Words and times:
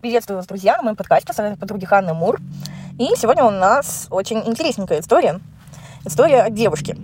Приветствую 0.00 0.36
вас, 0.36 0.46
друзья, 0.46 0.76
на 0.76 0.84
моем 0.84 0.94
подкасте 0.94 1.32
«Советы 1.32 1.58
подруги 1.58 1.84
Ханны 1.84 2.14
Мур». 2.14 2.38
И 3.00 3.08
сегодня 3.16 3.42
у 3.42 3.50
нас 3.50 4.06
очень 4.10 4.38
интересненькая 4.46 5.00
история. 5.00 5.40
История 6.04 6.42
от 6.42 6.54
девушки. 6.54 6.96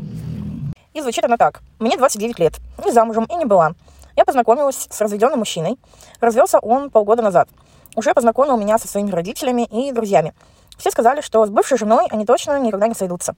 И 0.92 1.00
звучит 1.00 1.25
она 1.25 1.36
так. 1.36 1.60
Мне 1.80 1.96
29 1.96 2.38
лет. 2.38 2.60
Не 2.84 2.92
замужем 2.92 3.25
и 3.25 3.34
не 3.34 3.46
была. 3.46 3.72
Я 4.15 4.25
познакомилась 4.25 4.86
с 4.88 5.00
разведенным 5.00 5.41
мужчиной. 5.41 5.76
Развелся 6.20 6.60
он 6.60 6.88
полгода 6.88 7.20
назад. 7.20 7.49
Уже 7.96 8.14
познакомил 8.14 8.57
меня 8.57 8.79
со 8.79 8.86
своими 8.86 9.11
родителями 9.11 9.66
и 9.72 9.90
друзьями. 9.90 10.32
Все 10.76 10.90
сказали, 10.90 11.20
что 11.20 11.46
с 11.46 11.50
бывшей 11.50 11.79
женой 11.79 12.06
они 12.11 12.26
точно 12.26 12.58
никогда 12.58 12.88
не 12.88 12.95
сойдутся, 12.95 13.36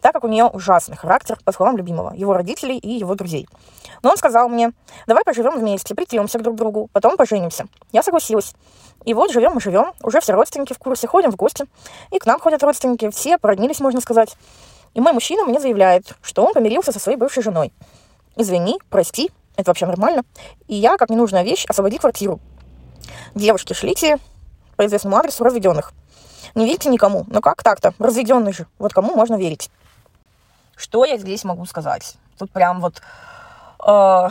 так 0.00 0.12
как 0.12 0.24
у 0.24 0.28
нее 0.28 0.44
ужасный 0.44 0.96
характер, 0.96 1.38
по 1.44 1.52
словам 1.52 1.76
любимого, 1.76 2.14
его 2.14 2.32
родителей 2.32 2.78
и 2.78 2.90
его 2.90 3.14
друзей. 3.14 3.46
Но 4.02 4.10
он 4.10 4.16
сказал 4.16 4.48
мне, 4.48 4.72
давай 5.06 5.22
поживем 5.24 5.58
вместе, 5.58 5.94
притемся 5.94 6.38
друг 6.38 6.54
к 6.54 6.58
другу, 6.58 6.88
потом 6.92 7.16
поженимся. 7.16 7.66
Я 7.92 8.02
согласилась. 8.02 8.54
И 9.04 9.14
вот 9.14 9.32
живем 9.32 9.52
мы 9.52 9.60
живем, 9.60 9.92
уже 10.02 10.20
все 10.20 10.32
родственники 10.32 10.72
в 10.72 10.78
курсе, 10.78 11.06
ходим 11.06 11.30
в 11.30 11.36
гости. 11.36 11.66
И 12.10 12.18
к 12.18 12.26
нам 12.26 12.40
ходят 12.40 12.62
родственники, 12.62 13.10
все 13.10 13.38
породнились, 13.38 13.80
можно 13.80 14.00
сказать. 14.00 14.36
И 14.94 15.00
мой 15.00 15.12
мужчина 15.12 15.44
мне 15.44 15.60
заявляет, 15.60 16.14
что 16.22 16.44
он 16.44 16.52
помирился 16.52 16.92
со 16.92 16.98
своей 16.98 17.16
бывшей 17.16 17.42
женой. 17.42 17.72
Извини, 18.36 18.78
прости, 18.90 19.30
это 19.56 19.70
вообще 19.70 19.86
нормально. 19.86 20.22
И 20.66 20.74
я, 20.74 20.96
как 20.96 21.10
ненужная 21.10 21.42
вещь, 21.42 21.64
освободи 21.68 21.98
квартиру. 21.98 22.40
Девушки, 23.34 23.72
шлите 23.72 24.18
по 24.76 24.86
известному 24.86 25.16
адресу 25.16 25.44
разведенных. 25.44 25.92
Не 26.54 26.66
верьте 26.66 26.88
никому. 26.88 27.24
Ну 27.28 27.40
как 27.40 27.62
так-то? 27.62 27.94
Разведенный 27.98 28.52
же. 28.52 28.66
Вот 28.78 28.92
кому 28.92 29.14
можно 29.14 29.36
верить? 29.36 29.70
Что 30.76 31.04
я 31.04 31.18
здесь 31.18 31.44
могу 31.44 31.66
сказать? 31.66 32.16
Тут 32.38 32.52
прям 32.52 32.80
вот 32.80 33.02
э, 33.84 34.28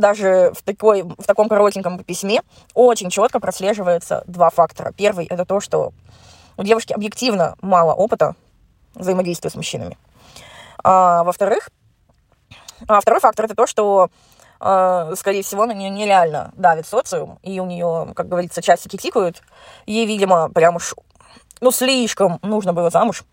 даже 0.00 0.52
в, 0.54 0.62
такой, 0.62 1.02
в 1.02 1.22
таком 1.24 1.48
коротеньком 1.48 2.02
письме 2.02 2.42
очень 2.74 3.10
четко 3.10 3.38
прослеживается 3.38 4.24
два 4.26 4.50
фактора. 4.50 4.92
Первый– 4.96 5.26
это 5.30 5.44
то, 5.44 5.60
что 5.60 5.92
у 6.56 6.62
девушки 6.62 6.92
объективно 6.92 7.56
мало 7.60 7.92
опыта 7.92 8.34
взаимодействия 8.94 9.50
с 9.50 9.54
мужчинами. 9.54 9.96
А, 10.82 11.22
во-вторых, 11.24 11.70
а 12.88 13.00
второй 13.00 13.20
фактор– 13.20 13.44
это 13.46 13.54
то, 13.54 13.66
что 13.66 14.10
э, 14.60 15.14
скорее 15.16 15.42
всего, 15.42 15.66
на 15.66 15.72
нее 15.72 15.90
нереально 15.90 16.52
давит 16.56 16.86
социум, 16.86 17.38
и 17.42 17.60
у 17.60 17.66
нее, 17.66 18.12
как 18.14 18.28
говорится, 18.28 18.62
часики 18.62 18.96
тикают. 18.96 19.42
Ей, 19.86 20.06
видимо, 20.06 20.50
прям 20.50 20.76
уж, 20.76 20.94
ну, 21.60 21.70
слишком 21.70 22.38
нужно 22.42 22.72
было 22.72 22.90
замуж, 22.90 23.24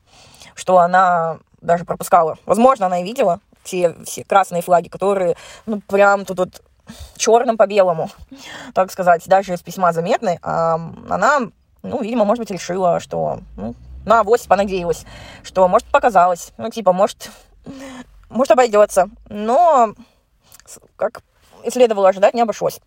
что 0.53 0.79
она 0.79 1.39
даже 1.61 1.85
пропускала. 1.85 2.37
Возможно, 2.45 2.85
она 2.85 2.99
и 2.99 3.03
видела 3.03 3.39
те 3.67 3.95
все 4.05 4.23
красные 4.23 4.61
флаги, 4.61 4.89
которые, 4.89 5.35
ну, 5.65 5.81
прям 5.81 6.25
тут 6.25 6.39
вот 6.39 6.61
черным 7.17 7.57
по 7.57 7.67
белому, 7.67 8.09
так 8.73 8.91
сказать, 8.91 9.27
даже 9.27 9.53
из 9.53 9.61
письма 9.61 9.93
заметны. 9.93 10.39
А 10.41 10.75
она, 11.09 11.41
ну, 11.83 12.01
видимо, 12.01 12.25
может 12.25 12.39
быть, 12.39 12.51
решила, 12.51 12.99
что, 12.99 13.41
ну, 13.55 13.75
на 14.05 14.21
авось 14.21 14.47
понадеялась, 14.47 15.05
что, 15.43 15.67
может, 15.67 15.87
показалось, 15.89 16.53
ну, 16.57 16.69
типа, 16.69 16.93
может, 16.93 17.29
может, 18.29 18.51
обойдется. 18.51 19.09
Но 19.29 19.93
как 20.95 21.21
и 21.63 21.69
следовало 21.69 22.09
ожидать, 22.09 22.33
не 22.33 22.41
обошлось. 22.41 22.79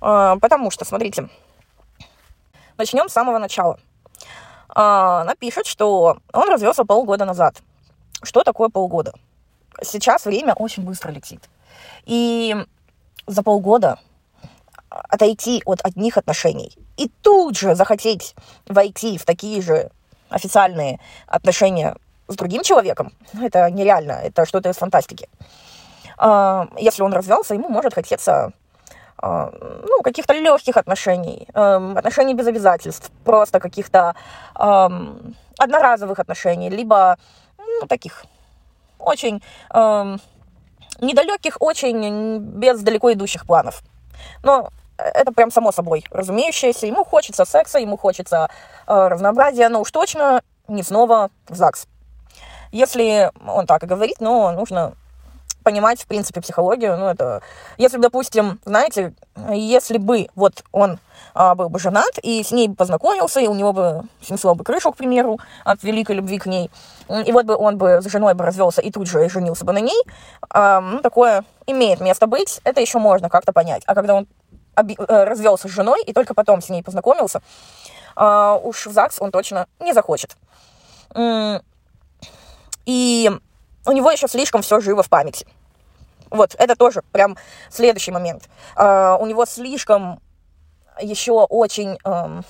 А, 0.00 0.36
потому 0.36 0.70
что, 0.70 0.84
смотрите, 0.84 1.28
начнем 2.76 3.08
с 3.08 3.12
самого 3.12 3.38
начала. 3.38 3.78
А, 4.68 5.22
она 5.22 5.34
пишет, 5.34 5.66
что 5.66 6.18
он 6.32 6.48
развелся 6.48 6.84
полгода 6.84 7.24
назад. 7.24 7.56
Что 8.22 8.42
такое 8.42 8.68
полгода? 8.68 9.12
Сейчас 9.82 10.24
время 10.24 10.54
очень 10.54 10.84
быстро 10.84 11.10
летит. 11.10 11.42
И 12.04 12.56
за 13.26 13.42
полгода 13.42 13.98
отойти 14.88 15.62
от 15.64 15.80
одних 15.84 16.16
отношений 16.16 16.72
и 16.96 17.10
тут 17.22 17.56
же 17.56 17.74
захотеть 17.74 18.34
войти 18.66 19.18
в 19.18 19.24
такие 19.24 19.60
же 19.60 19.90
официальные 20.28 21.00
отношения 21.26 21.96
с 22.28 22.36
другим 22.36 22.62
человеком, 22.62 23.12
это 23.40 23.70
нереально, 23.70 24.12
это 24.12 24.46
что-то 24.46 24.70
из 24.70 24.76
фантастики. 24.76 25.28
А, 26.16 26.68
если 26.78 27.02
он 27.02 27.12
развелся, 27.12 27.54
ему 27.54 27.68
может 27.68 27.94
хотеться 27.94 28.52
а, 29.18 29.50
ну, 29.86 30.02
каких-то 30.02 30.32
легких 30.32 30.76
отношений, 30.76 31.46
эм, 31.54 31.96
отношений 31.96 32.34
без 32.34 32.46
обязательств, 32.46 33.10
просто 33.24 33.60
каких-то 33.60 34.14
эм, 34.58 35.34
одноразовых 35.58 36.18
отношений, 36.18 36.70
либо 36.70 37.16
ну, 37.58 37.86
таких 37.86 38.24
очень 39.04 39.42
эм, 39.72 40.20
недалеких, 41.00 41.56
очень 41.60 42.38
без 42.38 42.80
далеко 42.80 43.12
идущих 43.12 43.46
планов. 43.46 43.82
Но 44.42 44.70
это 44.96 45.32
прям 45.32 45.50
само 45.50 45.72
собой 45.72 46.04
разумеющееся. 46.10 46.86
Ему 46.86 47.04
хочется 47.04 47.44
секса, 47.44 47.78
ему 47.78 47.96
хочется 47.96 48.48
э, 48.86 49.08
разнообразия, 49.08 49.68
но 49.68 49.80
уж 49.80 49.90
точно 49.90 50.42
не 50.68 50.82
снова 50.82 51.30
в 51.48 51.54
ЗАГС. 51.54 51.86
Если 52.72 53.30
он 53.46 53.66
так 53.66 53.82
и 53.84 53.86
говорит, 53.86 54.20
но 54.20 54.52
нужно 54.52 54.94
понимать, 55.64 56.00
в 56.00 56.06
принципе, 56.06 56.40
психологию. 56.40 56.96
Ну, 56.96 57.06
это, 57.06 57.42
если, 57.78 57.98
допустим, 57.98 58.60
знаете, 58.64 59.14
если 59.50 59.98
бы 59.98 60.28
вот 60.36 60.62
он 60.70 61.00
а, 61.34 61.56
был 61.56 61.68
бы 61.68 61.80
женат 61.80 62.18
и 62.22 62.42
с 62.44 62.52
ней 62.52 62.68
бы 62.68 62.76
познакомился, 62.76 63.40
и 63.40 63.48
у 63.48 63.54
него 63.54 63.72
бы 63.72 64.02
снесло 64.22 64.54
бы 64.54 64.62
крышу, 64.62 64.92
к 64.92 64.96
примеру, 64.96 65.40
от 65.64 65.82
великой 65.82 66.16
любви 66.16 66.38
к 66.38 66.46
ней, 66.46 66.70
и 67.26 67.32
вот 67.32 67.46
бы 67.46 67.56
он 67.56 67.76
бы 67.76 68.00
с 68.00 68.08
женой 68.08 68.34
бы 68.34 68.44
развелся 68.44 68.80
и 68.80 68.92
тут 68.92 69.08
же 69.08 69.28
женился 69.28 69.64
бы 69.64 69.72
на 69.72 69.80
ней, 69.80 70.00
а, 70.48 70.80
ну, 70.80 71.00
такое 71.00 71.44
имеет 71.66 72.00
место 72.00 72.26
быть, 72.28 72.60
это 72.62 72.80
еще 72.80 72.98
можно 72.98 73.28
как-то 73.28 73.52
понять. 73.52 73.82
А 73.86 73.94
когда 73.94 74.14
он 74.14 74.28
оби- 74.76 74.96
э, 74.98 75.24
развелся 75.24 75.66
с 75.66 75.70
женой 75.70 76.02
и 76.04 76.12
только 76.12 76.34
потом 76.34 76.60
с 76.60 76.68
ней 76.68 76.82
познакомился, 76.82 77.40
а, 78.14 78.56
уж 78.56 78.86
в 78.86 78.92
ЗАГС 78.92 79.20
он 79.20 79.32
точно 79.32 79.66
не 79.80 79.92
захочет. 79.92 80.36
И 82.86 83.30
у 83.86 83.92
него 83.92 84.10
еще 84.10 84.28
слишком 84.28 84.62
все 84.62 84.80
живо 84.80 85.02
в 85.02 85.08
памяти. 85.08 85.46
Вот, 86.30 86.54
это 86.58 86.74
тоже 86.74 87.02
прям 87.12 87.36
следующий 87.70 88.10
момент. 88.10 88.48
Uh, 88.76 89.18
у 89.18 89.26
него 89.26 89.46
слишком 89.46 90.20
еще 91.00 91.32
очень... 91.32 91.98
Uh, 92.04 92.44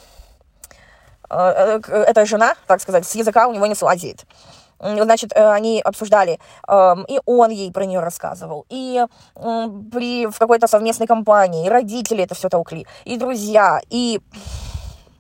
uh, 1.29 1.93
эта 1.93 2.25
жена, 2.25 2.55
так 2.67 2.81
сказать, 2.81 3.07
с 3.07 3.15
языка 3.15 3.49
у 3.49 3.53
него 3.53 3.67
не 3.67 3.75
слазит. 3.75 4.25
Значит, 4.81 5.33
э, 5.35 5.51
они 5.51 5.81
обсуждали, 5.81 6.39
эм, 6.69 7.05
и 7.05 7.19
он 7.25 7.51
ей 7.51 7.73
про 7.73 7.87
нее 7.87 8.01
рассказывал, 8.01 8.67
и 8.69 9.07
при, 9.35 10.27
в 10.27 10.37
какой-то 10.37 10.67
совместной 10.67 11.07
компании, 11.07 11.67
и 11.67 11.71
родители 11.71 12.25
это 12.25 12.35
все 12.35 12.49
толкли, 12.49 12.85
и 13.05 13.17
друзья, 13.17 13.81
и, 13.89 14.21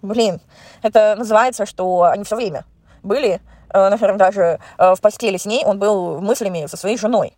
блин, 0.02 0.40
это 0.82 1.14
называется, 1.16 1.66
что 1.66 2.02
они 2.02 2.24
все 2.24 2.36
время 2.36 2.64
были 3.02 3.40
Э, 3.40 3.53
например, 3.74 4.16
даже 4.16 4.60
э, 4.78 4.94
в 4.94 5.00
постели 5.00 5.36
с 5.36 5.46
ней 5.46 5.64
он 5.64 5.78
был 5.78 6.20
мыслями 6.20 6.66
со 6.66 6.76
своей 6.76 6.96
женой. 6.96 7.36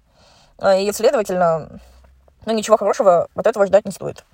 Э, 0.58 0.80
и, 0.80 0.92
следовательно, 0.92 1.80
ну, 2.44 2.52
ничего 2.52 2.76
хорошего 2.76 3.28
от 3.34 3.46
этого 3.46 3.66
ждать 3.66 3.86
не 3.86 3.90
стоит. 3.90 4.24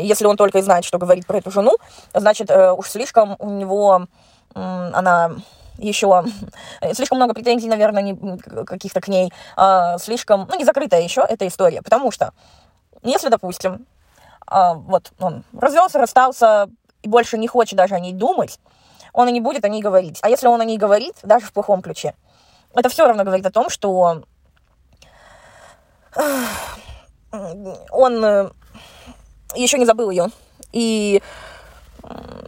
Если 0.00 0.26
он 0.26 0.36
только 0.36 0.58
и 0.58 0.62
знает, 0.62 0.84
что 0.84 0.98
говорит 0.98 1.24
про 1.24 1.38
эту 1.38 1.52
жену, 1.52 1.76
значит, 2.12 2.50
уж 2.50 2.88
слишком 2.88 3.36
у 3.38 3.50
него 3.50 4.08
она 4.54 5.30
еще 5.76 6.24
слишком 6.94 7.18
много 7.18 7.34
претензий, 7.34 7.68
наверное, 7.68 8.16
каких-то 8.66 9.00
к 9.00 9.06
ней, 9.06 9.32
слишком, 10.00 10.48
ну, 10.50 10.58
не 10.58 10.64
закрытая 10.64 11.00
еще 11.00 11.20
эта 11.20 11.46
история, 11.46 11.80
потому 11.80 12.10
что, 12.10 12.32
если, 13.04 13.28
допустим, 13.28 13.86
вот 14.50 15.12
он 15.20 15.44
развелся, 15.56 16.00
расстался 16.00 16.68
и 17.02 17.08
больше 17.08 17.38
не 17.38 17.46
хочет 17.46 17.76
даже 17.76 17.94
о 17.94 18.00
ней 18.00 18.14
думать, 18.14 18.58
он 19.12 19.28
и 19.28 19.32
не 19.32 19.40
будет 19.40 19.64
о 19.64 19.68
ней 19.68 19.82
говорить. 19.82 20.18
А 20.22 20.28
если 20.28 20.46
он 20.46 20.60
о 20.60 20.64
ней 20.64 20.78
говорит, 20.78 21.16
даже 21.22 21.46
в 21.46 21.52
плохом 21.52 21.82
ключе, 21.82 22.14
это 22.74 22.88
все 22.88 23.06
равно 23.06 23.24
говорит 23.24 23.46
о 23.46 23.50
том, 23.50 23.70
что 23.70 24.22
он 27.90 28.24
э, 28.24 28.50
еще 29.54 29.78
не 29.78 29.86
забыл 29.86 30.10
ее. 30.10 30.26
И 30.72 31.22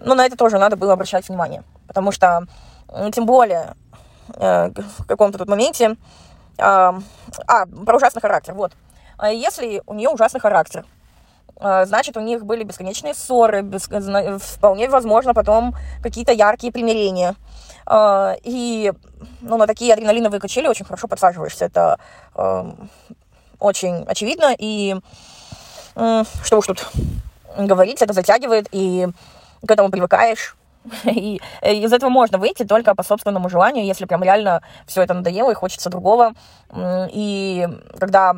ну, 0.01 0.15
на 0.15 0.27
это 0.27 0.37
тоже 0.37 0.59
надо 0.59 0.77
было 0.77 0.93
обращать 0.93 1.29
внимание. 1.29 1.65
Потому 1.87 2.13
что, 2.13 2.47
тем 3.13 3.27
более, 3.27 3.75
э, 4.35 4.71
в 4.99 5.07
каком-то 5.07 5.39
тут 5.39 5.49
моменте... 5.49 5.97
А, 6.63 7.01
про 7.87 7.97
ужасный 7.97 8.21
характер, 8.21 8.53
вот. 8.53 8.73
А 9.17 9.31
если 9.31 9.83
у 9.87 9.95
нее 9.95 10.11
ужасный 10.11 10.41
характер, 10.41 10.85
значит, 11.61 12.17
у 12.17 12.21
них 12.21 12.45
были 12.45 12.65
бесконечные 12.65 13.15
ссоры, 13.15 13.63
без, 13.63 13.89
вполне 14.43 14.89
возможно 14.89 15.35
потом 15.35 15.75
какие-то 16.03 16.33
яркие 16.33 16.73
примирения. 16.73 17.37
А, 17.87 18.37
и 18.45 18.93
ну, 19.41 19.57
на 19.57 19.67
такие 19.67 19.93
адреналиновые 19.93 20.41
качели 20.41 20.69
очень 20.69 20.85
хорошо 20.85 21.09
подсаживаешься. 21.09 21.65
Это 21.65 21.99
э, 22.37 22.71
очень 23.59 24.05
очевидно. 24.07 24.55
И 24.57 24.97
э, 25.97 26.25
что 26.45 26.59
уж 26.59 26.67
тут 26.67 26.89
говорить, 27.57 28.01
это 28.01 28.13
затягивает, 28.13 28.69
и 28.71 29.09
к 29.67 29.71
этому 29.71 29.91
привыкаешь. 29.91 30.57
И 31.05 31.43
из 31.63 31.93
этого 31.93 32.09
можно 32.09 32.39
выйти 32.39 32.65
только 32.65 32.95
по 32.95 33.03
собственному 33.03 33.51
желанию, 33.51 33.85
если 33.85 34.07
прям 34.07 34.23
реально 34.23 34.63
все 34.87 35.03
это 35.03 35.13
надоело 35.13 35.51
и 35.51 35.55
хочется 35.55 35.91
другого. 35.91 36.33
И 37.13 37.69
когда 37.99 38.35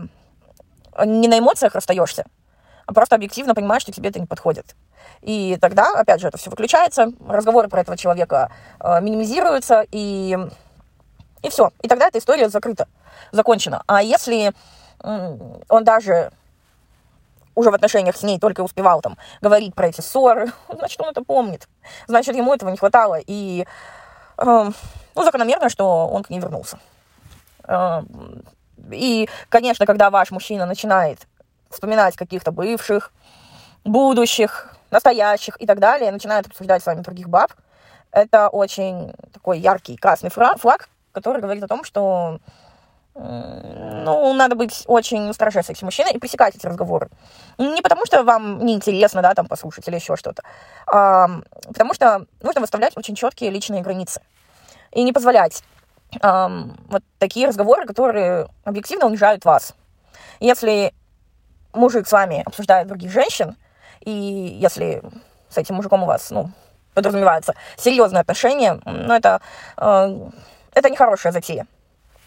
не 1.05 1.29
на 1.29 1.39
эмоциях 1.39 1.77
расстаешься, 1.77 2.25
а 2.25 2.42
просто 2.87 3.17
объективно 3.17 3.55
понимаешь, 3.55 3.83
что 3.83 3.93
тебе 3.93 4.11
это 4.11 4.21
не 4.21 4.27
подходит. 4.27 4.75
И 5.21 5.57
тогда, 5.61 5.93
опять 5.95 6.21
же, 6.21 6.29
это 6.29 6.39
все 6.39 6.51
выключается, 6.51 7.13
разговоры 7.29 7.69
про 7.69 7.81
этого 7.81 7.97
человека 7.97 8.51
э, 8.81 9.01
минимизируются, 9.01 9.85
и, 9.91 10.37
и 11.43 11.49
все. 11.49 11.71
И 11.81 11.89
тогда 11.89 12.09
эта 12.09 12.19
история 12.19 12.49
закрыта, 12.49 12.89
закончена. 13.31 13.83
А 13.87 14.03
если 14.03 14.53
э, 15.03 15.39
он 15.69 15.85
даже 15.85 16.33
уже 17.55 17.71
в 17.71 17.75
отношениях 17.75 18.17
с 18.17 18.23
ней 18.23 18.39
только 18.39 18.63
успевал 18.63 19.01
там 19.01 19.17
говорить 19.41 19.75
про 19.75 19.89
эти 19.89 20.01
ссоры, 20.01 20.53
значит, 20.69 21.01
он 21.01 21.11
это 21.11 21.23
помнит. 21.23 21.69
Значит, 22.07 22.37
ему 22.37 22.53
этого 22.55 22.71
не 22.71 22.77
хватало. 22.77 23.19
И, 23.27 23.67
э, 24.39 24.71
ну, 25.15 25.23
закономерно, 25.23 25.69
что 25.69 26.09
он 26.09 26.23
к 26.23 26.31
ней 26.31 26.41
вернулся. 26.41 26.79
Э, 27.65 28.03
и, 28.91 29.29
конечно, 29.49 29.87
когда 29.87 30.11
ваш 30.11 30.31
мужчина 30.31 30.67
начинает 30.67 31.27
вспоминать 31.73 32.17
каких-то 32.17 32.53
бывших, 32.53 33.13
будущих, 33.85 34.75
настоящих 34.91 35.61
и 35.61 35.67
так 35.67 35.81
далее, 35.81 36.13
начинают 36.13 36.47
обсуждать 36.47 36.83
с 36.83 36.87
вами 36.87 37.01
других 37.01 37.29
баб, 37.29 37.53
это 38.13 38.49
очень 38.49 39.13
такой 39.33 39.59
яркий 39.59 39.97
красный 39.97 40.31
флаг, 40.31 40.89
который 41.13 41.41
говорит 41.41 41.65
о 41.65 41.69
том, 41.69 41.83
что 41.85 42.39
ну, 43.15 44.33
надо 44.33 44.55
быть 44.55 44.85
очень 44.87 45.29
осторожным 45.29 45.65
с 45.65 45.71
этим 45.71 45.87
мужчиной 45.87 46.13
и 46.13 46.19
пресекать 46.19 46.57
эти 46.57 46.67
разговоры. 46.67 47.11
Не 47.59 47.83
потому, 47.83 48.07
что 48.07 48.23
вам 48.23 48.65
неинтересно, 48.65 49.21
да, 49.21 49.35
там, 49.35 49.47
послушать 49.47 49.87
или 49.89 49.97
еще 49.97 50.17
что-то, 50.17 50.43
а 50.87 51.29
потому 51.67 51.93
что 51.93 52.27
нужно 52.43 52.63
выставлять 52.63 52.97
очень 52.97 53.15
четкие 53.15 53.51
личные 53.51 53.83
границы. 53.83 54.23
И 54.93 55.03
не 55.03 55.13
позволять 55.13 55.63
а, 56.21 56.51
вот 56.89 57.03
такие 57.19 57.49
разговоры, 57.49 57.87
которые 57.87 58.49
объективно 58.65 59.07
унижают 59.07 59.45
вас. 59.45 59.75
Если 60.41 60.95
мужик 61.73 62.07
с 62.07 62.13
вами 62.13 62.43
обсуждает 62.45 62.87
других 62.89 63.11
женщин, 63.11 63.57
и 64.01 64.11
если 64.11 65.03
с 65.49 65.59
этим 65.59 65.77
мужиком 65.77 66.03
у 66.03 66.07
вас, 66.07 66.31
ну, 66.31 66.51
подразумеваются 66.95 67.55
серьезные 67.77 68.21
отношения, 68.21 68.81
ну, 68.85 69.15
это, 69.15 69.41
э, 69.77 70.31
это 70.75 70.91
нехорошая 70.91 71.33
затея 71.33 71.67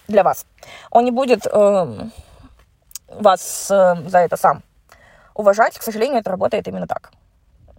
для 0.07 0.23
вас. 0.23 0.45
Он 0.91 1.05
не 1.05 1.11
будет 1.11 1.45
э, 1.45 2.09
вас 3.09 3.71
э, 3.71 3.95
за 4.07 4.19
это 4.19 4.37
сам 4.37 4.63
уважать. 5.33 5.77
К 5.77 5.83
сожалению, 5.83 6.19
это 6.19 6.31
работает 6.31 6.67
именно 6.67 6.87
так. 6.87 7.11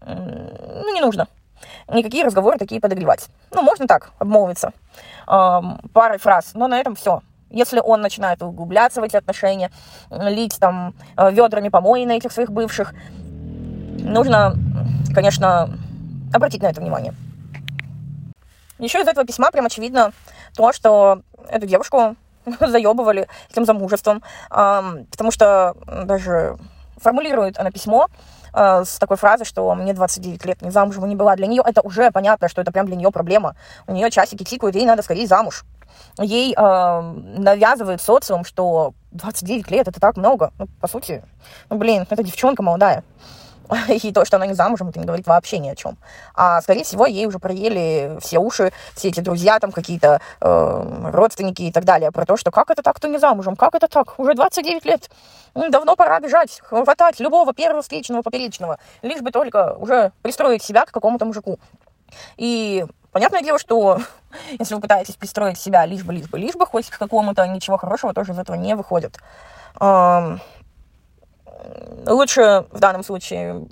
Ну, 0.00 0.94
не 0.94 1.00
нужно 1.00 1.26
никакие 1.88 2.24
разговоры 2.24 2.58
такие 2.58 2.80
подогревать. 2.80 3.28
Ну, 3.52 3.62
можно 3.62 3.86
так 3.86 4.10
обмолвиться 4.18 4.72
э, 5.26 5.60
парой 5.92 6.18
фраз, 6.18 6.52
но 6.54 6.68
на 6.68 6.78
этом 6.78 6.94
все. 6.94 7.22
Если 7.50 7.80
он 7.80 8.00
начинает 8.00 8.42
углубляться 8.42 9.00
в 9.00 9.04
эти 9.04 9.16
отношения, 9.16 9.70
лить 10.10 10.56
там 10.58 10.94
э, 11.16 11.30
ведрами 11.32 11.68
помои 11.68 12.04
на 12.04 12.12
этих 12.12 12.32
своих 12.32 12.50
бывших, 12.50 12.92
нужно, 14.00 14.54
конечно, 15.14 15.70
обратить 16.32 16.62
на 16.62 16.66
это 16.66 16.80
внимание. 16.80 17.14
Еще 18.78 19.00
из 19.00 19.08
этого 19.08 19.26
письма 19.26 19.50
прям 19.50 19.66
очевидно 19.66 20.12
то, 20.54 20.72
что 20.72 21.22
эту 21.48 21.66
девушку 21.66 22.16
заебывали 22.60 23.28
этим 23.50 23.64
замужеством, 23.64 24.22
потому 24.50 25.30
что 25.30 25.74
даже 26.04 26.58
формулирует 26.98 27.58
она 27.58 27.70
письмо 27.70 28.08
э, 28.54 28.84
с 28.84 28.98
такой 28.98 29.16
фразой, 29.16 29.44
что 29.44 29.74
мне 29.74 29.92
29 29.92 30.44
лет, 30.46 30.62
не 30.62 30.70
замужем 30.70 31.06
не 31.08 31.14
была. 31.14 31.36
Для 31.36 31.46
нее 31.46 31.62
это 31.64 31.82
уже 31.82 32.10
понятно, 32.10 32.48
что 32.48 32.62
это 32.62 32.72
прям 32.72 32.86
для 32.86 32.96
нее 32.96 33.10
проблема. 33.10 33.54
У 33.86 33.92
нее 33.92 34.10
часики 34.10 34.44
тикают, 34.44 34.76
ей 34.76 34.86
надо 34.86 35.02
скорее 35.02 35.26
замуж 35.26 35.64
ей 36.18 36.54
э, 36.56 37.00
навязывает 37.38 38.00
социум, 38.00 38.44
что 38.44 38.94
29 39.12 39.70
лет 39.70 39.88
это 39.88 40.00
так 40.00 40.16
много. 40.16 40.52
Ну, 40.58 40.66
по 40.80 40.88
сути, 40.88 41.22
ну, 41.70 41.76
блин, 41.76 42.06
это 42.08 42.22
девчонка 42.22 42.62
молодая. 42.62 43.04
И 43.88 44.12
то, 44.12 44.24
что 44.24 44.36
она 44.36 44.46
не 44.46 44.54
замужем, 44.54 44.88
это 44.88 44.98
не 44.98 45.06
говорит 45.06 45.26
вообще 45.26 45.58
ни 45.58 45.68
о 45.68 45.74
чем. 45.74 45.96
А, 46.34 46.60
скорее 46.62 46.84
всего, 46.84 47.06
ей 47.06 47.26
уже 47.26 47.38
проели 47.38 48.18
все 48.20 48.38
уши, 48.38 48.72
все 48.94 49.08
эти 49.08 49.20
друзья, 49.20 49.58
там 49.58 49.72
какие-то 49.72 50.20
э, 50.40 51.10
родственники 51.12 51.62
и 51.62 51.72
так 51.72 51.84
далее, 51.84 52.12
про 52.12 52.26
то, 52.26 52.36
что 52.36 52.50
как 52.50 52.70
это 52.70 52.82
так, 52.82 52.96
кто 52.96 53.08
не 53.08 53.18
замужем, 53.18 53.56
как 53.56 53.74
это 53.74 53.88
так, 53.88 54.18
уже 54.18 54.34
29 54.34 54.84
лет, 54.84 55.10
давно 55.54 55.96
пора 55.96 56.20
бежать, 56.20 56.60
хватать 56.62 57.20
любого 57.20 57.52
первого 57.52 57.82
встречного, 57.82 58.22
поперечного, 58.22 58.78
лишь 59.02 59.20
бы 59.20 59.30
только 59.30 59.74
уже 59.74 60.12
пристроить 60.22 60.62
себя 60.62 60.84
к 60.84 60.92
какому-то 60.92 61.24
мужику. 61.24 61.58
И 62.36 62.84
понятное 63.16 63.40
дело, 63.40 63.58
что 63.58 63.98
если 64.58 64.74
вы 64.74 64.82
пытаетесь 64.82 65.16
пристроить 65.16 65.58
себя 65.58 65.86
лишь 65.86 66.04
бы, 66.04 66.12
лишь 66.12 66.28
бы, 66.28 66.38
лишь 66.38 66.54
бы, 66.54 66.66
хоть 66.66 66.90
к 66.90 66.98
какому-то, 66.98 67.46
ничего 67.46 67.78
хорошего 67.78 68.12
тоже 68.12 68.32
из 68.32 68.38
этого 68.38 68.56
не 68.56 68.76
выходит. 68.76 69.18
Лучше 72.06 72.66
в 72.70 72.78
данном 72.78 73.02
случае 73.02 73.68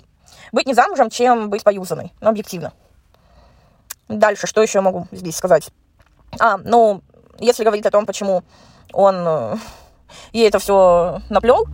быть 0.51 0.65
не 0.65 0.73
замужем, 0.73 1.11
чем 1.11 1.51
быть 1.51 1.63
поюзанной, 1.63 2.11
ну, 2.21 2.29
объективно. 2.29 2.73
Дальше, 4.07 4.47
что 4.47 4.63
еще 4.63 4.81
могу 4.81 5.05
здесь 5.11 5.37
сказать? 5.37 5.69
А, 6.39 6.57
ну, 6.57 7.03
если 7.37 7.63
говорить 7.63 7.85
о 7.85 7.91
том, 7.91 8.07
почему 8.07 8.43
он 8.93 9.15
э, 9.27 9.55
ей 10.33 10.47
это 10.47 10.57
все 10.57 11.21
наплел, 11.29 11.67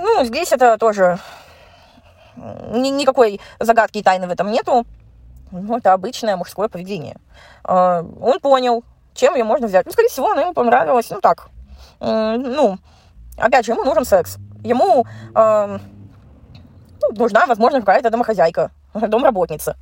ну, 0.00 0.24
здесь 0.24 0.50
это 0.50 0.76
тоже 0.76 1.20
ни, 2.36 2.88
никакой 2.88 3.40
загадки 3.60 3.98
и 3.98 4.02
тайны 4.02 4.26
в 4.26 4.32
этом 4.32 4.50
нету. 4.50 4.84
Ну, 5.52 5.76
это 5.76 5.92
обычное 5.92 6.36
мужское 6.36 6.68
поведение. 6.68 7.16
Э, 7.64 8.02
он 8.20 8.40
понял, 8.40 8.84
чем 9.14 9.34
ее 9.34 9.44
можно 9.44 9.66
взять. 9.66 9.86
Ну, 9.86 9.92
скорее 9.92 10.08
всего, 10.08 10.30
она 10.30 10.42
ему 10.42 10.54
понравилась. 10.54 11.10
Ну, 11.10 11.20
так. 11.20 11.48
Э, 12.00 12.36
ну, 12.38 12.78
опять 13.36 13.66
же, 13.66 13.72
ему 13.72 13.84
нужен 13.84 14.04
секс. 14.04 14.38
Ему 14.64 15.04
э, 15.34 15.78
ну, 17.02 17.08
нужна, 17.14 17.46
возможно, 17.46 17.80
какая-то 17.80 18.10
домохозяйка, 18.10 18.70
домработница. 18.94 19.76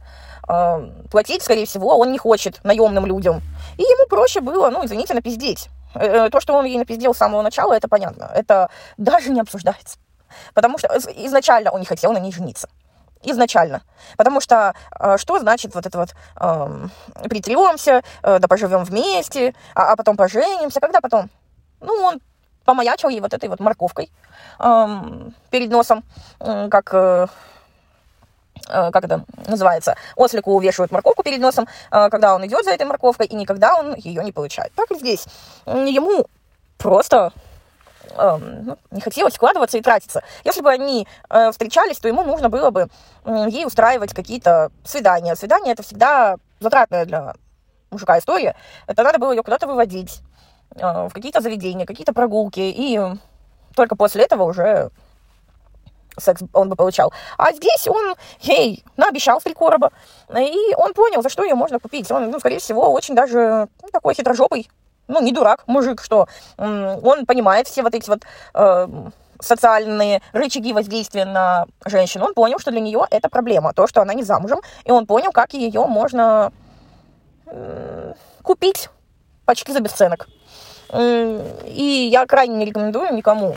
Э, 0.48 0.90
платить, 1.10 1.42
скорее 1.42 1.66
всего, 1.66 1.96
он 1.96 2.10
не 2.10 2.18
хочет 2.18 2.60
наемным 2.64 3.06
людям. 3.06 3.40
И 3.76 3.82
ему 3.82 4.08
проще 4.08 4.40
было, 4.40 4.70
ну, 4.70 4.84
извините, 4.84 5.14
напиздеть. 5.14 5.68
Э, 5.94 6.30
то, 6.30 6.40
что 6.40 6.54
он 6.54 6.64
ей 6.64 6.78
напиздел 6.78 7.14
с 7.14 7.18
самого 7.18 7.42
начала, 7.42 7.74
это 7.74 7.88
понятно. 7.88 8.28
Это 8.34 8.70
даже 8.96 9.30
не 9.30 9.40
обсуждается. 9.40 9.98
Потому 10.54 10.78
что 10.78 10.88
изначально 11.26 11.70
он 11.70 11.80
не 11.80 11.86
хотел 11.86 12.12
на 12.12 12.18
ней 12.18 12.32
жениться 12.32 12.68
изначально. 13.22 13.82
Потому 14.16 14.40
что 14.40 14.74
э, 14.98 15.16
что 15.18 15.38
значит 15.38 15.74
вот 15.74 15.86
это 15.86 15.98
вот 15.98 16.14
э, 16.40 17.28
притремся, 17.28 18.02
э, 18.22 18.38
да 18.38 18.48
поживем 18.48 18.84
вместе, 18.84 19.54
а, 19.74 19.92
а 19.92 19.96
потом 19.96 20.16
поженимся, 20.16 20.80
когда 20.80 21.00
потом? 21.00 21.30
Ну, 21.80 21.92
он 21.94 22.20
помаячил 22.64 23.08
ей 23.08 23.20
вот 23.20 23.34
этой 23.34 23.48
вот 23.48 23.60
морковкой 23.60 24.10
э, 24.58 24.86
перед 25.50 25.70
носом, 25.70 26.04
э, 26.40 26.68
как... 26.70 26.94
Э, 26.94 27.26
как 28.68 29.04
это 29.04 29.24
называется, 29.48 29.96
ослику 30.16 30.52
увешивают 30.52 30.92
морковку 30.92 31.22
перед 31.22 31.40
носом, 31.40 31.66
э, 31.90 32.08
когда 32.10 32.34
он 32.34 32.46
идет 32.46 32.64
за 32.64 32.72
этой 32.72 32.86
морковкой, 32.86 33.26
и 33.26 33.34
никогда 33.34 33.74
он 33.76 33.94
ее 33.94 34.22
не 34.22 34.32
получает. 34.32 34.72
Так 34.74 34.90
и 34.90 34.96
здесь. 34.96 35.26
Ему 35.66 36.26
просто 36.76 37.32
ну, 38.16 38.78
не 38.90 39.00
хотелось 39.00 39.34
вкладываться 39.34 39.78
и 39.78 39.82
тратиться. 39.82 40.22
Если 40.44 40.62
бы 40.62 40.70
они 40.70 41.06
э, 41.28 41.50
встречались, 41.50 41.98
то 41.98 42.08
ему 42.08 42.24
нужно 42.24 42.48
было 42.48 42.70
бы 42.70 42.88
э, 43.24 43.46
ей 43.48 43.66
устраивать 43.66 44.14
какие-то 44.14 44.70
свидания. 44.84 45.34
Свидания 45.36 45.72
это 45.72 45.82
всегда 45.82 46.36
затратная 46.60 47.04
для 47.04 47.34
мужика 47.90 48.18
история. 48.18 48.54
Это 48.86 49.02
надо 49.02 49.18
было 49.18 49.32
ее 49.32 49.42
куда-то 49.42 49.66
выводить, 49.66 50.20
э, 50.76 51.08
в 51.08 51.10
какие-то 51.12 51.40
заведения, 51.40 51.86
какие-то 51.86 52.12
прогулки. 52.12 52.60
И 52.60 53.00
только 53.74 53.96
после 53.96 54.24
этого 54.24 54.44
уже 54.44 54.90
секс 56.18 56.42
он 56.52 56.68
бы 56.68 56.76
получал. 56.76 57.12
А 57.38 57.52
здесь 57.52 57.86
он 57.88 58.14
ей 58.40 58.84
наобещал 58.96 59.40
три 59.40 59.54
короба, 59.54 59.92
и 60.36 60.74
он 60.76 60.92
понял, 60.92 61.22
за 61.22 61.28
что 61.28 61.44
ее 61.44 61.54
можно 61.54 61.78
купить. 61.78 62.10
Он, 62.10 62.30
ну, 62.30 62.38
скорее 62.38 62.58
всего, 62.58 62.92
очень 62.92 63.14
даже 63.14 63.68
ну, 63.82 63.88
такой 63.92 64.14
хитрожопый 64.14 64.68
ну, 65.10 65.20
не 65.22 65.32
дурак, 65.32 65.64
мужик, 65.66 66.02
что 66.02 66.28
он 66.56 67.26
понимает 67.26 67.66
все 67.66 67.82
вот 67.82 67.94
эти 67.94 68.08
вот 68.08 68.22
э, 68.54 68.88
социальные 69.40 70.22
рычаги 70.32 70.72
воздействия 70.72 71.24
на 71.24 71.66
женщину. 71.84 72.26
Он 72.26 72.34
понял, 72.34 72.58
что 72.58 72.70
для 72.70 72.80
нее 72.80 73.04
это 73.10 73.28
проблема, 73.28 73.72
то, 73.72 73.86
что 73.86 74.02
она 74.02 74.14
не 74.14 74.22
замужем, 74.22 74.60
и 74.84 74.90
он 74.90 75.06
понял, 75.06 75.32
как 75.32 75.52
ее 75.54 75.86
можно 75.86 76.52
э, 77.46 78.14
купить 78.42 78.88
почти 79.44 79.72
за 79.72 79.80
бесценок. 79.80 80.28
И 80.92 82.08
я 82.10 82.26
крайне 82.26 82.56
не 82.56 82.64
рекомендую 82.64 83.14
никому 83.14 83.56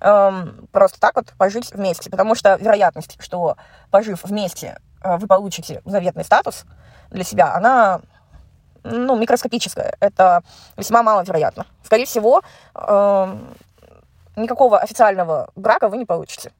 э, 0.00 0.30
просто 0.72 0.98
так 1.00 1.16
вот 1.16 1.32
пожить 1.36 1.72
вместе, 1.72 2.10
потому 2.10 2.34
что 2.34 2.56
вероятность, 2.56 3.16
что 3.20 3.56
пожив 3.90 4.24
вместе, 4.24 4.78
э, 5.02 5.16
вы 5.18 5.26
получите 5.26 5.82
заветный 5.84 6.24
статус 6.24 6.64
для 7.10 7.24
себя, 7.24 7.54
она 7.54 8.00
ну, 8.90 9.16
микроскопическое. 9.16 9.94
Это 10.00 10.42
весьма 10.76 11.02
маловероятно. 11.02 11.66
Скорее 11.82 12.06
всего, 12.06 12.42
э, 12.74 13.36
никакого 14.36 14.78
официального 14.78 15.50
брака 15.56 15.88
вы 15.88 15.96
не 15.96 16.04
получите. 16.04 16.52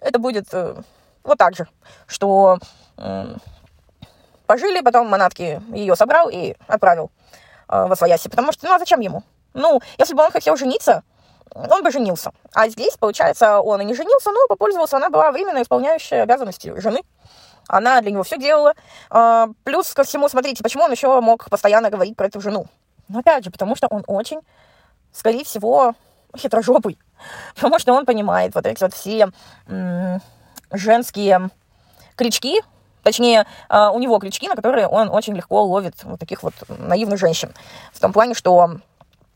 Это 0.00 0.18
будет 0.18 0.48
э, 0.52 0.76
вот 1.22 1.38
так 1.38 1.54
же, 1.54 1.66
что 2.06 2.58
э, 2.96 3.36
пожили, 4.46 4.80
потом 4.80 5.08
манатки 5.08 5.62
ее 5.72 5.96
собрал 5.96 6.30
и 6.30 6.54
отправил 6.66 7.10
э, 7.68 7.86
во 7.86 7.96
свояси. 7.96 8.28
Потому 8.28 8.52
что, 8.52 8.66
ну, 8.66 8.74
а 8.74 8.78
зачем 8.78 9.00
ему? 9.00 9.22
Ну, 9.52 9.80
если 9.98 10.14
бы 10.14 10.22
он 10.22 10.30
хотел 10.30 10.56
жениться, 10.56 11.02
он 11.54 11.82
бы 11.82 11.90
женился. 11.90 12.30
А 12.54 12.68
здесь, 12.68 12.96
получается, 12.96 13.60
он 13.60 13.80
и 13.80 13.84
не 13.84 13.94
женился, 13.94 14.30
но 14.30 14.46
попользовался, 14.48 14.96
она 14.96 15.10
была 15.10 15.32
временно 15.32 15.60
исполняющая 15.62 16.22
обязанности 16.22 16.78
жены. 16.80 17.02
Она 17.68 18.00
для 18.00 18.10
него 18.10 18.22
все 18.22 18.38
делала. 18.38 18.74
А, 19.10 19.48
плюс 19.64 19.92
ко 19.92 20.04
всему, 20.04 20.28
смотрите, 20.28 20.62
почему 20.62 20.84
он 20.84 20.92
еще 20.92 21.20
мог 21.20 21.48
постоянно 21.48 21.90
говорить 21.90 22.16
про 22.16 22.26
эту 22.26 22.40
жену. 22.40 22.66
Ну, 23.08 23.20
опять 23.20 23.44
же, 23.44 23.50
потому 23.50 23.76
что 23.76 23.86
он 23.88 24.04
очень, 24.06 24.40
скорее 25.12 25.44
всего, 25.44 25.94
хитрожопый. 26.36 26.98
Потому 27.54 27.78
что 27.78 27.92
он 27.92 28.06
понимает 28.06 28.54
вот 28.54 28.66
эти 28.66 28.82
вот 28.82 28.94
все 28.94 29.28
женские 30.72 31.50
крючки, 32.16 32.60
Точнее, 33.02 33.46
а, 33.68 33.90
у 33.92 33.98
него 33.98 34.18
крючки, 34.18 34.46
на 34.48 34.56
которые 34.56 34.86
он 34.86 35.08
очень 35.08 35.34
легко 35.34 35.62
ловит 35.62 35.94
вот 36.04 36.20
таких 36.20 36.42
вот 36.42 36.52
наивных 36.68 37.18
женщин. 37.18 37.54
В 37.92 38.00
том 38.00 38.12
плане, 38.12 38.34
что 38.34 38.76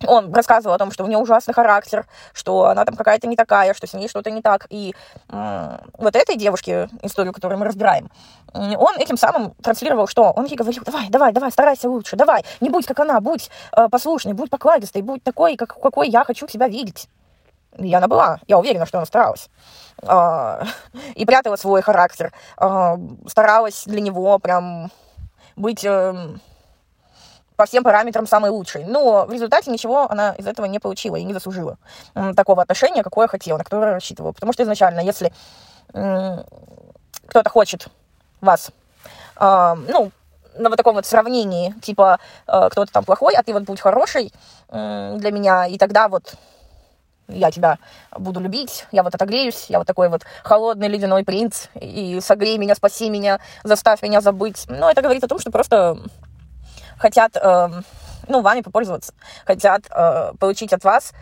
он 0.07 0.33
рассказывал 0.33 0.75
о 0.75 0.79
том, 0.79 0.91
что 0.91 1.05
у 1.05 1.07
нее 1.07 1.19
ужасный 1.19 1.55
характер, 1.55 2.07
что 2.33 2.67
она 2.67 2.85
там 2.85 2.97
какая-то 2.97 3.27
не 3.27 3.37
такая, 3.37 3.75
что 3.75 3.87
с 3.87 3.95
ней 3.95 4.09
что-то 4.09 4.31
не 4.31 4.43
так. 4.43 4.67
И 4.71 4.95
вот 5.29 6.17
этой 6.17 6.37
девушке, 6.37 6.89
историю, 7.03 7.33
которую 7.33 7.59
мы 7.59 7.67
разбираем, 7.67 8.11
он 8.55 8.97
этим 8.99 9.17
самым 9.17 9.53
транслировал, 9.63 10.07
что 10.07 10.31
он 10.31 10.45
ей 10.47 10.57
говорил, 10.57 10.83
давай, 10.85 11.09
давай, 11.09 11.33
давай, 11.33 11.51
старайся 11.51 11.89
лучше, 11.89 12.17
давай, 12.17 12.45
не 12.61 12.71
будь 12.71 12.87
как 12.87 13.01
она, 13.01 13.21
будь 13.21 13.51
э, 13.77 13.89
послушной, 13.89 14.33
будь 14.33 14.51
покладистой, 14.51 15.03
будь 15.03 15.23
такой, 15.25 15.57
как, 15.57 15.81
какой 15.81 16.09
я 16.09 16.25
хочу 16.25 16.47
тебя 16.47 16.69
видеть. 16.69 17.09
И 17.79 17.93
она 17.93 18.07
была, 18.07 18.39
я 18.47 18.59
уверена, 18.59 18.87
что 18.87 18.99
она 18.99 19.07
старалась. 19.07 19.51
Э, 20.03 20.63
и 21.15 21.27
прятала 21.27 21.57
свой 21.57 21.83
характер, 21.83 22.33
э, 22.59 22.97
старалась 23.27 23.85
для 23.87 24.01
него 24.01 24.39
прям 24.39 24.91
быть... 25.57 25.85
Э, 25.85 26.15
по 27.57 27.67
всем 27.67 27.85
параметрам 27.85 28.27
самый 28.27 28.51
лучший. 28.51 28.85
Но 28.85 29.27
в 29.27 29.33
результате 29.33 29.71
ничего 29.71 30.11
она 30.11 30.33
из 30.33 30.47
этого 30.47 30.67
не 30.67 30.79
получила 30.79 31.17
и 31.17 31.25
не 31.25 31.33
заслужила 31.33 31.79
такого 32.37 32.63
отношения, 32.63 33.03
какое 33.03 33.29
хотела, 33.29 33.59
на 33.59 33.65
которое 33.65 33.95
рассчитывала. 33.95 34.33
Потому 34.33 34.53
что 34.53 34.63
изначально, 34.63 35.01
если 35.01 35.33
кто-то 37.27 37.51
хочет 37.51 37.89
вас, 38.41 38.71
э, 39.41 39.75
ну, 39.89 40.11
на 40.57 40.69
вот 40.69 40.77
таком 40.77 40.95
вот 40.95 41.07
сравнении, 41.07 41.75
типа, 41.83 42.19
э, 42.47 42.69
кто-то 42.71 42.93
там 42.93 43.05
плохой, 43.05 43.35
а 43.35 43.43
ты 43.43 43.53
вот 43.53 43.65
будь 43.65 43.81
хороший 43.81 44.33
э, 44.69 45.17
для 45.19 45.31
меня, 45.33 45.67
и 45.67 45.79
тогда 45.79 46.09
вот 46.09 46.35
я 47.27 47.51
тебя 47.51 47.79
буду 48.13 48.41
любить, 48.41 48.87
я 48.93 49.03
вот 49.03 49.15
отогреюсь, 49.15 49.67
я 49.69 49.79
вот 49.79 49.87
такой 49.87 50.09
вот 50.09 50.23
холодный 50.43 50.89
ледяной 50.89 51.25
принц, 51.25 51.69
и 51.75 52.21
согрей 52.21 52.59
меня, 52.59 52.75
спаси 52.75 53.09
меня, 53.09 53.41
заставь 53.63 54.03
меня 54.03 54.21
забыть. 54.21 54.65
Но 54.69 54.91
это 54.91 55.01
говорит 55.01 55.25
о 55.25 55.29
том, 55.29 55.39
что 55.39 55.51
просто 55.51 55.99
хотят, 56.99 57.37
э, 57.37 57.69
ну, 58.29 58.41
вами 58.41 58.61
попользоваться, 58.63 59.13
хотят 59.45 59.83
э, 59.91 60.33
получить 60.39 60.73
от 60.73 60.85
вас 60.85 61.13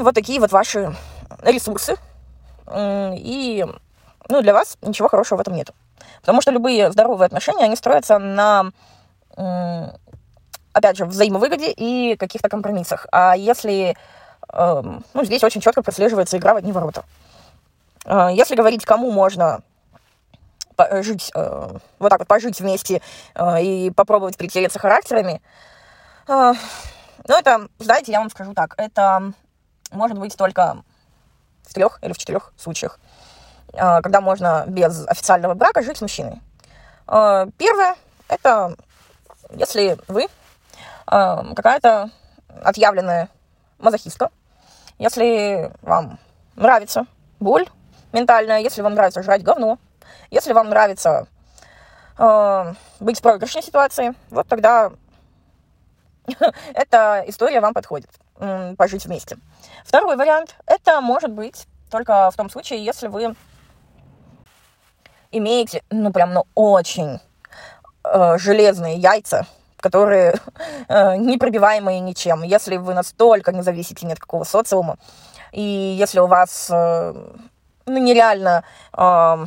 вот 0.00 0.14
такие 0.14 0.40
вот 0.40 0.52
ваши 0.52 0.94
ресурсы. 1.42 1.96
И, 2.76 3.66
ну, 4.28 4.42
для 4.42 4.54
вас 4.54 4.78
ничего 4.82 5.08
хорошего 5.08 5.38
в 5.38 5.40
этом 5.40 5.54
нет. 5.54 5.70
Потому 6.20 6.40
что 6.40 6.50
любые 6.50 6.90
здоровые 6.92 7.26
отношения, 7.26 7.64
они 7.64 7.76
строятся 7.76 8.18
на, 8.18 8.70
опять 10.74 10.96
же, 10.96 11.06
взаимовыгоде 11.06 11.70
и 11.70 12.16
каких-то 12.16 12.48
компромиссах. 12.48 13.06
А 13.12 13.34
если, 13.36 13.96
э, 14.52 14.82
ну, 15.14 15.24
здесь 15.24 15.42
очень 15.44 15.60
четко 15.60 15.82
прослеживается 15.82 16.36
игра 16.36 16.52
в 16.52 16.56
одни 16.58 16.72
ворота. 16.72 17.04
Э, 18.04 18.28
если 18.32 18.56
говорить, 18.56 18.84
кому 18.84 19.10
можно 19.10 19.62
жить, 21.02 21.30
э, 21.34 21.68
вот 21.98 22.08
так 22.08 22.18
вот 22.20 22.28
пожить 22.28 22.60
вместе 22.60 23.00
э, 23.34 23.62
и 23.62 23.90
попробовать 23.90 24.36
притереться 24.36 24.78
характерами. 24.78 25.40
Э, 26.28 26.52
ну, 27.26 27.38
это, 27.38 27.68
знаете, 27.78 28.12
я 28.12 28.20
вам 28.20 28.30
скажу 28.30 28.54
так, 28.54 28.74
это 28.76 29.32
может 29.92 30.18
быть 30.18 30.36
только 30.36 30.82
в 31.62 31.72
трех 31.72 31.98
или 32.02 32.12
в 32.12 32.18
четырех 32.18 32.52
случаях, 32.58 32.98
когда 33.72 34.20
можно 34.20 34.64
без 34.66 35.06
официального 35.06 35.54
брака 35.54 35.82
жить 35.82 35.96
с 35.96 36.02
мужчиной. 36.02 36.40
Первое, 37.06 37.96
это 38.28 38.76
если 39.50 39.96
вы 40.08 40.26
какая-то 41.06 42.10
отъявленная 42.62 43.30
мазохистка, 43.78 44.30
если 44.98 45.72
вам 45.80 46.18
нравится 46.56 47.06
боль 47.40 47.66
ментальная, 48.12 48.60
если 48.60 48.82
вам 48.82 48.94
нравится 48.94 49.22
жрать 49.22 49.42
говно, 49.42 49.78
если 50.30 50.52
вам 50.52 50.70
нравится 50.70 51.26
э, 52.18 52.74
быть 53.00 53.18
в 53.18 53.22
проигрышной 53.22 53.62
ситуации, 53.62 54.14
вот 54.30 54.46
тогда 54.48 54.92
эта 56.74 57.24
история 57.26 57.60
вам 57.60 57.74
подходит, 57.74 58.10
пожить 58.76 59.04
вместе. 59.06 59.36
Второй 59.84 60.16
вариант, 60.16 60.56
это 60.66 61.00
может 61.00 61.30
быть 61.30 61.66
только 61.90 62.30
в 62.30 62.36
том 62.36 62.50
случае, 62.50 62.84
если 62.84 63.06
вы 63.06 63.36
имеете, 65.30 65.82
ну, 65.90 66.12
прям, 66.12 66.32
ну, 66.32 66.44
очень 66.54 67.20
э, 68.02 68.38
железные 68.38 68.96
яйца, 68.96 69.46
которые 69.76 70.40
э, 70.88 71.16
непробиваемые 71.16 72.00
ничем. 72.00 72.42
Если 72.42 72.76
вы 72.76 72.94
настолько 72.94 73.52
не 73.52 73.62
зависите 73.62 74.06
ни 74.06 74.12
от 74.12 74.18
какого 74.18 74.44
социума, 74.44 74.96
и 75.52 75.60
если 75.60 76.20
у 76.20 76.26
вас, 76.26 76.68
э, 76.70 77.14
ну, 77.86 77.98
нереально... 77.98 78.64
Э, 78.96 79.46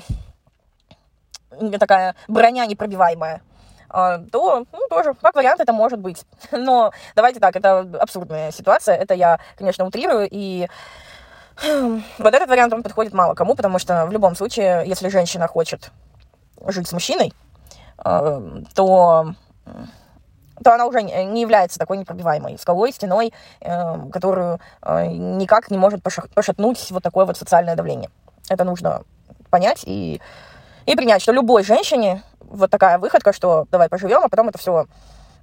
такая 1.79 2.15
броня 2.27 2.65
непробиваемая, 2.65 3.41
а, 3.89 4.19
то, 4.19 4.65
ну, 4.71 4.79
тоже, 4.89 5.13
как 5.21 5.35
вариант, 5.35 5.61
это 5.61 5.73
может 5.73 5.99
быть. 5.99 6.25
Но 6.51 6.91
давайте 7.15 7.39
так, 7.39 7.55
это 7.55 7.79
абсурдная 7.99 8.51
ситуация, 8.51 8.95
это 8.95 9.13
я, 9.13 9.39
конечно, 9.57 9.85
утрирую, 9.85 10.27
и 10.29 10.67
вот 12.19 12.33
этот 12.35 12.49
вариант, 12.49 12.73
он 12.73 12.83
подходит 12.83 13.13
мало 13.13 13.33
кому, 13.33 13.55
потому 13.55 13.79
что 13.79 14.05
в 14.05 14.11
любом 14.11 14.35
случае, 14.35 14.83
если 14.85 15.09
женщина 15.09 15.47
хочет 15.47 15.91
жить 16.67 16.87
с 16.87 16.93
мужчиной, 16.93 17.33
а, 17.97 18.41
то 18.75 19.33
то 20.63 20.73
она 20.73 20.87
уже 20.87 21.03
не 21.03 21.41
является 21.41 21.77
такой 21.77 21.97
непробиваемой 21.97 22.57
скалой, 22.57 22.91
стеной, 22.91 23.31
э, 23.61 24.09
которую 24.11 24.59
э, 24.81 25.05
никак 25.05 25.69
не 25.69 25.77
может 25.77 26.01
пошатнуть 26.01 26.89
вот 26.89 27.03
такое 27.03 27.25
вот 27.25 27.37
социальное 27.37 27.75
давление. 27.75 28.09
Это 28.49 28.63
нужно 28.63 29.03
понять 29.49 29.83
и 29.85 30.19
и 30.87 30.95
принять, 30.95 31.21
что 31.21 31.33
любой 31.33 31.63
женщине 31.63 32.23
вот 32.39 32.71
такая 32.71 32.97
выходка, 32.97 33.33
что 33.33 33.67
давай 33.69 33.89
поживем, 33.89 34.21
а 34.23 34.29
потом 34.29 34.49
это 34.49 34.57
все 34.57 34.87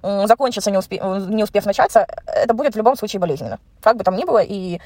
закончится, 0.01 0.71
не, 0.71 0.77
успе 0.77 0.99
не 0.99 1.43
успев 1.43 1.65
начаться, 1.65 2.05
это 2.27 2.53
будет 2.53 2.73
в 2.73 2.77
любом 2.77 2.95
случае 2.95 3.19
болезненно. 3.19 3.59
Как 3.81 3.95
бы 3.95 4.03
там 4.03 4.15
ни 4.15 4.23
было, 4.23 4.43
и, 4.43 4.79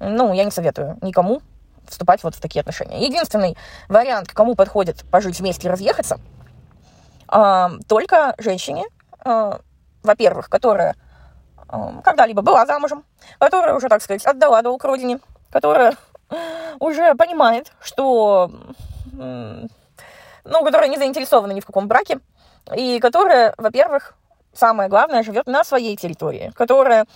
ну, 0.00 0.32
я 0.32 0.44
не 0.44 0.50
советую 0.50 0.98
никому 1.02 1.40
вступать 1.86 2.22
вот 2.22 2.34
в 2.34 2.40
такие 2.40 2.60
отношения. 2.60 3.06
Единственный 3.06 3.56
вариант, 3.88 4.32
кому 4.32 4.54
подходит 4.54 5.04
пожить 5.10 5.38
вместе 5.38 5.68
и 5.68 5.70
разъехаться, 5.70 6.18
э, 7.32 7.68
только 7.86 8.34
женщине, 8.38 8.84
э, 9.24 9.52
во-первых, 10.02 10.48
которая 10.50 10.96
э, 11.68 11.92
когда-либо 12.02 12.42
была 12.42 12.66
замужем, 12.66 13.04
которая 13.38 13.74
уже, 13.74 13.88
так 13.88 14.02
сказать, 14.02 14.24
отдала 14.26 14.62
долг 14.62 14.84
родине, 14.84 15.20
которая 15.50 15.94
уже 16.80 17.14
понимает, 17.14 17.72
что 17.80 18.50
ну, 20.46 20.64
которая 20.64 20.88
не 20.88 20.96
заинтересована 20.96 21.52
ни 21.52 21.60
в 21.60 21.66
каком 21.66 21.88
браке, 21.88 22.20
и 22.74 22.98
которая, 23.00 23.54
во-первых, 23.58 24.14
самое 24.52 24.88
главное, 24.88 25.22
живет 25.22 25.46
на 25.46 25.64
своей 25.64 25.96
территории, 25.96 26.52
которая 26.56 27.06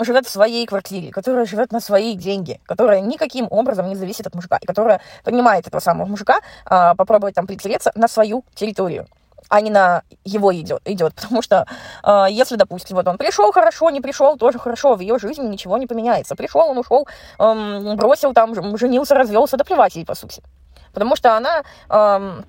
живет 0.00 0.26
в 0.26 0.30
своей 0.30 0.66
квартире, 0.66 1.10
которая 1.10 1.46
живет 1.46 1.72
на 1.72 1.80
свои 1.80 2.14
деньги, 2.14 2.60
которая 2.66 3.00
никаким 3.00 3.48
образом 3.50 3.88
не 3.88 3.94
зависит 3.94 4.26
от 4.26 4.34
мужика, 4.34 4.58
и 4.60 4.66
которая 4.66 5.00
понимает 5.24 5.66
этого 5.66 5.80
самого 5.80 6.06
мужика 6.06 6.40
а, 6.66 6.94
попробовать 6.94 7.34
там 7.34 7.46
притереться 7.46 7.90
на 7.94 8.08
свою 8.08 8.44
территорию 8.54 9.06
а 9.48 9.62
не 9.62 9.70
на 9.70 10.02
его 10.24 10.54
идет, 10.54 10.82
идет. 10.84 11.14
Потому 11.14 11.40
что 11.40 11.66
э, 12.04 12.26
если, 12.28 12.56
допустим, 12.56 12.96
вот 12.96 13.08
он 13.08 13.16
пришел 13.16 13.50
хорошо, 13.50 13.88
не 13.88 14.02
пришел, 14.02 14.36
тоже 14.36 14.58
хорошо, 14.58 14.94
в 14.94 15.00
ее 15.00 15.18
жизни 15.18 15.46
ничего 15.46 15.78
не 15.78 15.86
поменяется. 15.86 16.36
Пришел, 16.36 16.68
он 16.68 16.76
ушел, 16.76 17.08
э, 17.38 17.94
бросил 17.94 18.34
там, 18.34 18.54
женился, 18.76 19.14
развелся, 19.14 19.56
да 19.56 19.64
плевать 19.64 19.96
ей, 19.96 20.04
по 20.04 20.14
сути. 20.14 20.42
Потому 20.92 21.16
что 21.16 21.34
она... 21.34 21.62
Э, 21.88 22.42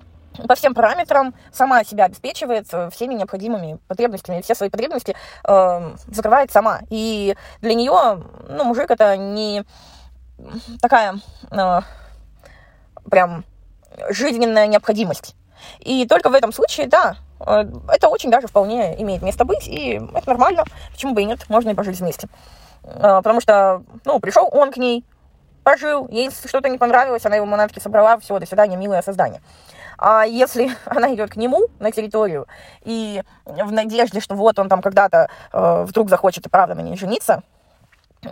по 0.48 0.54
всем 0.54 0.74
параметрам 0.74 1.34
сама 1.52 1.84
себя 1.84 2.04
обеспечивает 2.04 2.66
э, 2.72 2.90
всеми 2.90 3.14
необходимыми 3.14 3.78
потребностями, 3.88 4.42
все 4.42 4.54
свои 4.54 4.70
потребности 4.70 5.14
э, 5.44 5.94
закрывает 6.06 6.50
сама. 6.50 6.80
И 6.88 7.36
для 7.60 7.74
нее, 7.74 8.22
ну, 8.48 8.64
мужик 8.64 8.90
это 8.90 9.16
не 9.16 9.64
такая 10.80 11.16
э, 11.50 11.80
прям 13.10 13.44
жизненная 14.10 14.66
необходимость. 14.66 15.34
И 15.80 16.06
только 16.06 16.30
в 16.30 16.34
этом 16.34 16.52
случае, 16.52 16.86
да, 16.86 17.16
э, 17.40 17.64
это 17.88 18.08
очень 18.08 18.30
даже 18.30 18.46
вполне 18.46 19.00
имеет 19.02 19.22
место 19.22 19.44
быть, 19.44 19.66
и 19.68 20.00
это 20.14 20.28
нормально, 20.28 20.64
почему 20.92 21.14
бы 21.14 21.22
и 21.22 21.26
нет, 21.26 21.40
можно 21.48 21.70
и 21.70 21.74
пожить 21.74 21.98
вместе. 22.00 22.28
Э, 22.84 23.20
потому 23.22 23.40
что, 23.40 23.82
ну, 24.04 24.20
пришел 24.20 24.48
он 24.50 24.72
к 24.72 24.76
ней, 24.76 25.04
пожил, 25.64 26.08
ей 26.08 26.30
что-то 26.30 26.68
не 26.68 26.78
понравилось, 26.78 27.26
она 27.26 27.36
его 27.36 27.46
манатки 27.46 27.78
собрала, 27.78 28.18
все, 28.18 28.38
до 28.38 28.46
свидания, 28.46 28.76
милое 28.76 29.02
создание. 29.02 29.40
А 30.00 30.24
если 30.24 30.70
она 30.86 31.14
идет 31.14 31.30
к 31.30 31.36
нему 31.36 31.66
на 31.78 31.92
территорию 31.92 32.48
и 32.82 33.22
в 33.44 33.70
надежде, 33.70 34.20
что 34.20 34.34
вот 34.34 34.58
он 34.58 34.68
там 34.68 34.80
когда-то 34.80 35.28
э, 35.52 35.84
вдруг 35.86 36.08
захочет 36.08 36.46
и 36.46 36.48
правда 36.48 36.74
на 36.74 36.80
ней 36.80 36.96
жениться, 36.96 37.42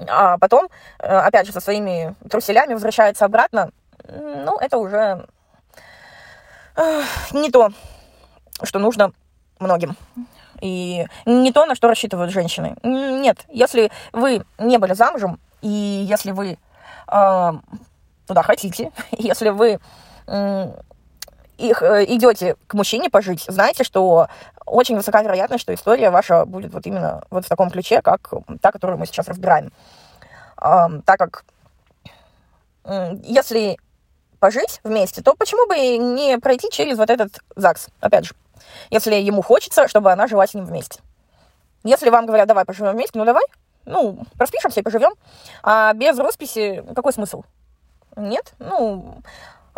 а 0.09 0.39
потом, 0.39 0.69
э, 0.99 1.07
опять 1.07 1.47
же, 1.47 1.53
со 1.53 1.61
своими 1.61 2.15
труселями 2.29 2.73
возвращается 2.73 3.27
обратно, 3.27 3.71
ну, 4.09 4.59
это 4.59 4.79
уже 4.79 5.27
не 7.33 7.51
то, 7.51 7.71
что 8.63 8.79
нужно 8.79 9.13
многим. 9.59 9.97
И 10.61 11.07
не 11.27 11.53
то, 11.53 11.67
на 11.67 11.75
что 11.75 11.89
рассчитывают 11.89 12.33
женщины. 12.33 12.77
Нет, 12.83 13.45
если 13.49 13.91
вы 14.13 14.45
не 14.59 14.79
были 14.79 14.95
замужем, 14.95 15.39
и 15.61 15.69
если 15.69 16.31
вы 16.31 16.59
э, 17.13 17.53
туда 18.27 18.43
хотите, 18.43 18.93
если 19.11 19.51
вы 19.51 19.81
э, 20.27 20.73
их, 21.59 21.83
э, 21.83 22.05
идете 22.07 22.57
к 22.67 22.75
мужчине 22.75 23.11
пожить, 23.11 23.45
знаете, 23.49 23.85
что 23.85 24.29
очень 24.65 24.97
высока 24.97 25.23
вероятность, 25.23 25.63
что 25.63 25.75
история 25.75 26.11
ваша 26.11 26.45
будет 26.45 26.73
вот 26.73 26.87
именно 26.87 27.25
вот 27.31 27.45
в 27.45 27.49
таком 27.49 27.71
ключе, 27.71 28.01
как 28.01 28.33
та, 28.61 28.73
которую 28.73 28.99
мы 28.99 29.07
сейчас 29.07 29.29
разбираем. 29.29 29.73
Э, 30.63 30.87
так 31.05 31.19
как 31.19 31.45
э, 32.85 33.17
если 33.25 33.77
пожить 34.39 34.81
вместе, 34.85 35.23
то 35.23 35.35
почему 35.35 35.67
бы 35.67 35.77
не 35.99 36.39
пройти 36.39 36.71
через 36.71 36.97
вот 36.97 37.11
этот 37.11 37.41
ЗАГС, 37.57 37.89
опять 38.01 38.25
же, 38.25 38.35
если 38.91 39.17
ему 39.17 39.43
хочется, 39.43 39.89
чтобы 39.89 40.13
она 40.13 40.27
жила 40.27 40.47
с 40.47 40.55
ним 40.55 40.65
вместе. 40.65 41.01
Если 41.85 42.11
вам 42.11 42.27
говорят, 42.27 42.49
давай 42.49 42.65
поживем 42.65 42.93
вместе, 42.93 43.19
ну 43.19 43.25
давай, 43.25 43.45
ну, 43.85 44.19
распишемся 44.39 44.81
и 44.81 44.83
поживем. 44.83 45.13
А 45.63 45.93
без 45.95 46.19
росписи 46.19 46.85
какой 46.95 47.13
смысл? 47.13 47.43
Нет, 48.17 48.53
ну, 48.59 49.23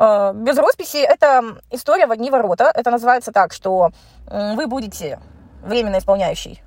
без 0.01 0.57
росписи 0.57 0.97
это 0.97 1.57
история 1.71 2.07
в 2.07 2.11
одни 2.11 2.31
ворота. 2.31 2.73
Это 2.75 2.91
называется 2.91 3.33
так, 3.33 3.53
что 3.53 3.91
вы 4.27 4.67
будете 4.67 5.19
временно 5.63 5.99
исполняющий 5.99 6.63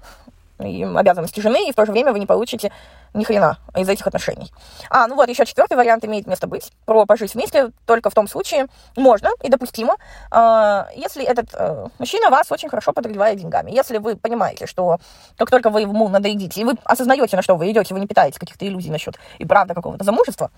обязанности 0.59 1.39
жены, 1.39 1.67
и 1.67 1.71
в 1.71 1.75
то 1.75 1.85
же 1.85 1.91
время 1.91 2.13
вы 2.13 2.19
не 2.19 2.25
получите 2.25 2.71
ни 3.13 3.23
хрена 3.23 3.57
из 3.75 3.87
этих 3.87 4.07
отношений. 4.07 4.51
А, 4.89 5.07
ну 5.07 5.15
вот, 5.15 5.29
еще 5.29 5.45
четвертый 5.45 5.77
вариант 5.77 6.03
имеет 6.05 6.25
место 6.25 6.47
быть. 6.47 6.71
Про 6.85 7.05
пожить 7.05 7.33
вместе 7.35 7.71
только 7.85 8.09
в 8.09 8.13
том 8.13 8.27
случае 8.27 8.67
можно 8.95 9.29
и 9.41 9.49
допустимо, 9.49 9.97
э, 10.31 10.85
если 10.95 11.23
этот 11.23 11.53
э, 11.53 11.87
мужчина 11.99 12.29
вас 12.29 12.51
очень 12.51 12.69
хорошо 12.69 12.91
подогревает 12.91 13.37
деньгами. 13.37 13.71
Если 13.71 13.97
вы 13.97 14.15
понимаете, 14.15 14.65
что 14.65 14.99
как 15.37 15.49
только 15.51 15.69
вы 15.69 15.81
ему 15.81 16.09
надоедите, 16.09 16.61
и 16.61 16.63
вы 16.63 16.73
осознаете, 16.83 17.35
на 17.35 17.43
что 17.43 17.55
вы 17.55 17.71
идете, 17.71 17.93
вы 17.93 17.99
не 17.99 18.07
питаете 18.07 18.39
каких-то 18.39 18.65
иллюзий 18.65 18.89
насчет 18.89 19.19
и 19.37 19.45
правда 19.45 19.73
какого-то 19.75 20.03
замужества, 20.03 20.49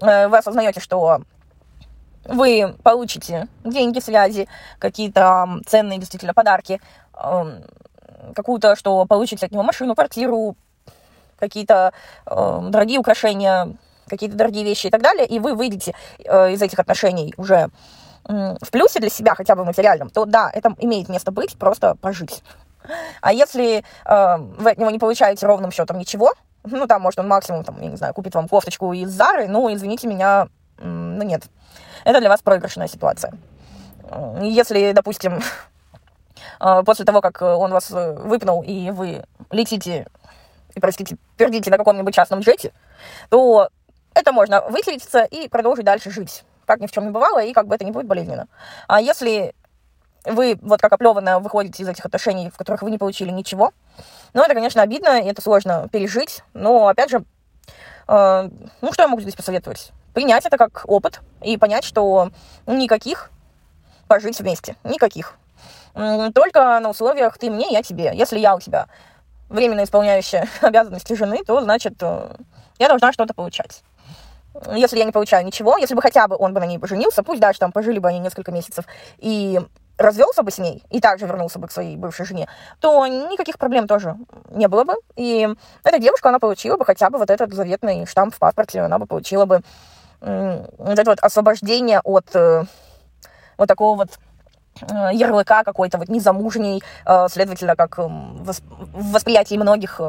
э, 0.00 0.28
вы 0.28 0.38
осознаете, 0.38 0.80
что 0.80 1.20
вы 2.28 2.76
получите 2.82 3.48
деньги, 3.64 3.98
связи, 4.00 4.48
какие-то 4.78 5.60
ценные 5.66 5.98
действительно 5.98 6.34
подарки, 6.34 6.80
какую-то, 8.34 8.76
что 8.76 9.04
получите 9.06 9.46
от 9.46 9.52
него 9.52 9.62
машину, 9.62 9.94
квартиру, 9.94 10.56
какие-то 11.38 11.92
дорогие 12.26 12.98
украшения, 12.98 13.74
какие-то 14.08 14.36
дорогие 14.36 14.64
вещи 14.64 14.86
и 14.86 14.90
так 14.90 15.02
далее, 15.02 15.26
и 15.26 15.38
вы 15.38 15.54
выйдете 15.54 15.94
э, 16.24 16.52
из 16.52 16.62
этих 16.62 16.78
отношений 16.78 17.34
уже 17.36 17.68
в 18.24 18.70
плюсе 18.70 19.00
для 19.00 19.10
себя, 19.10 19.34
хотя 19.34 19.54
бы 19.54 19.64
материальном, 19.64 20.10
то 20.10 20.24
да, 20.24 20.50
это 20.52 20.74
имеет 20.78 21.08
место 21.08 21.30
быть, 21.30 21.56
просто 21.58 21.94
пожить. 21.94 22.42
А 23.20 23.32
если 23.32 23.78
э, 23.78 24.36
вы 24.36 24.70
от 24.70 24.78
него 24.78 24.90
не 24.90 24.98
получаете 24.98 25.46
ровным 25.46 25.70
счетом 25.70 25.98
ничего, 25.98 26.32
ну, 26.64 26.86
там, 26.86 27.02
может, 27.02 27.18
он 27.20 27.28
максимум, 27.28 27.64
там, 27.64 27.80
я 27.80 27.88
не 27.88 27.96
знаю, 27.96 28.14
купит 28.14 28.34
вам 28.34 28.48
кофточку 28.48 28.92
из 28.92 29.10
Зары, 29.10 29.48
ну, 29.48 29.72
извините 29.72 30.08
меня, 30.08 30.48
ну, 30.78 31.22
нет. 31.22 31.44
Это 32.04 32.20
для 32.20 32.28
вас 32.28 32.42
проигрышная 32.42 32.88
ситуация. 32.88 33.32
Если, 34.40 34.92
допустим, 34.92 35.40
а, 36.60 36.82
после 36.82 37.04
того, 37.04 37.20
как 37.20 37.42
он 37.42 37.70
вас 37.72 37.90
э, 37.90 38.12
выпнул, 38.14 38.62
и 38.62 38.90
вы 38.90 39.24
летите, 39.50 40.06
и, 40.74 40.80
простите, 40.80 41.16
пердите 41.36 41.70
на 41.70 41.78
каком-нибудь 41.78 42.14
частном 42.14 42.40
джете, 42.40 42.72
то 43.28 43.68
это 44.14 44.32
можно 44.32 44.62
вытереться 44.62 45.24
и 45.24 45.48
продолжить 45.48 45.84
дальше 45.84 46.10
жить, 46.10 46.44
как 46.66 46.80
ни 46.80 46.86
в 46.86 46.92
чем 46.92 47.04
не 47.04 47.10
бывало, 47.10 47.42
и 47.42 47.52
как 47.52 47.66
бы 47.66 47.74
это 47.74 47.84
не 47.84 47.92
будет 47.92 48.06
болезненно. 48.06 48.48
А 48.86 49.00
если 49.00 49.54
вы 50.24 50.58
вот 50.62 50.80
как 50.80 50.92
оплеванно 50.92 51.38
выходите 51.38 51.82
из 51.82 51.88
этих 51.88 52.04
отношений, 52.04 52.50
в 52.50 52.56
которых 52.56 52.82
вы 52.82 52.90
не 52.90 52.98
получили 52.98 53.30
ничего, 53.30 53.72
ну, 54.34 54.42
это, 54.42 54.54
конечно, 54.54 54.82
обидно, 54.82 55.20
и 55.20 55.26
это 55.26 55.42
сложно 55.42 55.88
пережить, 55.90 56.42
но, 56.54 56.88
опять 56.88 57.10
же, 57.10 57.24
э, 58.08 58.50
ну, 58.80 58.92
что 58.92 59.02
я 59.02 59.08
могу 59.08 59.22
здесь 59.22 59.34
посоветовать? 59.34 59.92
Принять 60.18 60.44
это 60.44 60.56
как 60.56 60.82
опыт 60.88 61.20
и 61.42 61.56
понять, 61.56 61.84
что 61.84 62.32
никаких 62.66 63.30
пожить 64.08 64.40
вместе, 64.40 64.74
никаких 64.82 65.36
только 66.34 66.80
на 66.80 66.90
условиях 66.90 67.38
ты 67.38 67.48
мне, 67.48 67.68
я 67.70 67.84
тебе. 67.84 68.10
Если 68.12 68.40
я 68.40 68.56
у 68.56 68.58
тебя 68.60 68.88
временно 69.48 69.84
исполняющая 69.84 70.48
обязанности 70.60 71.12
жены, 71.12 71.44
то, 71.46 71.60
значит, 71.60 71.94
э, 72.00 72.34
я 72.80 72.88
должна 72.88 73.12
что-то 73.12 73.32
получать. 73.32 73.84
Если 74.74 74.98
я 74.98 75.04
не 75.04 75.12
получаю 75.12 75.46
ничего, 75.46 75.76
если 75.76 75.94
бы 75.94 76.02
хотя 76.02 76.26
бы 76.26 76.34
он 76.36 76.52
бы 76.52 76.58
на 76.58 76.66
ней 76.66 76.80
поженился, 76.80 77.22
пусть 77.22 77.40
даже 77.40 77.60
там 77.60 77.70
пожили 77.70 78.00
бы 78.00 78.08
они 78.08 78.18
несколько 78.18 78.50
месяцев, 78.50 78.86
и 79.18 79.60
развелся 79.98 80.42
бы 80.42 80.50
с 80.50 80.58
ней, 80.58 80.82
и 80.90 81.00
также 81.00 81.26
вернулся 81.26 81.60
бы 81.60 81.68
к 81.68 81.70
своей 81.70 81.96
бывшей 81.96 82.26
жене, 82.26 82.48
то 82.80 83.06
никаких 83.06 83.56
проблем 83.56 83.86
тоже 83.86 84.16
не 84.50 84.66
было 84.66 84.82
бы. 84.82 84.94
И 85.14 85.48
эта 85.84 86.00
девушка, 86.00 86.30
она 86.30 86.40
получила 86.40 86.76
бы 86.76 86.84
хотя 86.84 87.08
бы 87.08 87.18
вот 87.18 87.30
этот 87.30 87.52
заветный 87.54 88.04
штамп 88.04 88.34
в 88.34 88.38
паспорте, 88.40 88.80
она 88.80 88.98
бы 88.98 89.06
получила 89.06 89.44
бы 89.44 89.62
вот 90.20 90.98
это 90.98 91.10
вот 91.10 91.20
освобождение 91.20 92.00
от 92.00 92.34
э, 92.34 92.64
вот 93.56 93.68
такого 93.68 93.96
вот 93.96 94.18
Э, 94.82 95.10
ярлыка 95.12 95.64
какой-то 95.64 95.98
вот 95.98 96.08
незамужней, 96.08 96.82
э, 97.06 97.26
следовательно, 97.28 97.76
как 97.76 97.98
эм, 97.98 98.44
в 98.44 99.12
восприятии 99.12 99.56
многих 99.56 100.00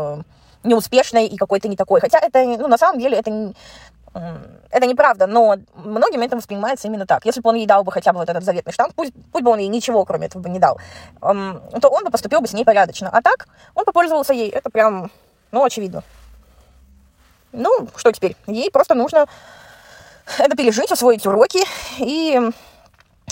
неуспешной 0.64 1.26
и 1.26 1.38
какой-то 1.38 1.68
не 1.68 1.76
такой. 1.76 2.02
Хотя 2.02 2.20
это, 2.20 2.44
ну, 2.44 2.68
на 2.68 2.78
самом 2.78 3.00
деле, 3.00 3.18
это 3.18 3.54
это 4.72 4.88
неправда, 4.88 5.28
но 5.28 5.58
многим 5.76 6.22
это 6.22 6.36
воспринимается 6.36 6.88
именно 6.88 7.06
так. 7.06 7.26
Если 7.26 7.42
бы 7.42 7.50
он 7.52 7.56
ей 7.58 7.68
дал 7.68 7.84
бы 7.84 7.92
хотя 7.92 8.12
бы 8.12 8.18
вот 8.18 8.28
этот 8.28 8.44
заветный 8.44 8.74
штамп, 8.74 8.92
пусть, 8.96 9.14
пусть 9.32 9.44
бы 9.44 9.52
он 9.52 9.60
ей 9.60 9.68
ничего, 9.68 10.04
кроме 10.04 10.26
этого, 10.26 10.42
бы 10.42 10.50
не 10.50 10.58
дал, 10.58 10.80
эм, 11.22 11.62
то 11.80 11.90
он 11.90 12.04
бы 12.04 12.10
поступил 12.10 12.42
бы 12.42 12.48
с 12.48 12.54
ней 12.54 12.66
порядочно. 12.66 13.10
А 13.10 13.22
так, 13.22 13.48
он 13.76 13.86
попользовался 13.86 14.34
ей. 14.34 14.50
Это 14.50 14.72
прям, 14.72 15.12
ну, 15.52 15.64
очевидно. 15.64 16.02
Ну, 17.52 17.88
что 17.96 18.12
теперь? 18.12 18.36
Ей 18.48 18.72
просто 18.72 18.96
нужно 18.96 19.28
это 20.38 20.56
пережить, 20.56 20.92
усвоить 20.92 21.26
уроки 21.26 21.60
и 21.98 22.40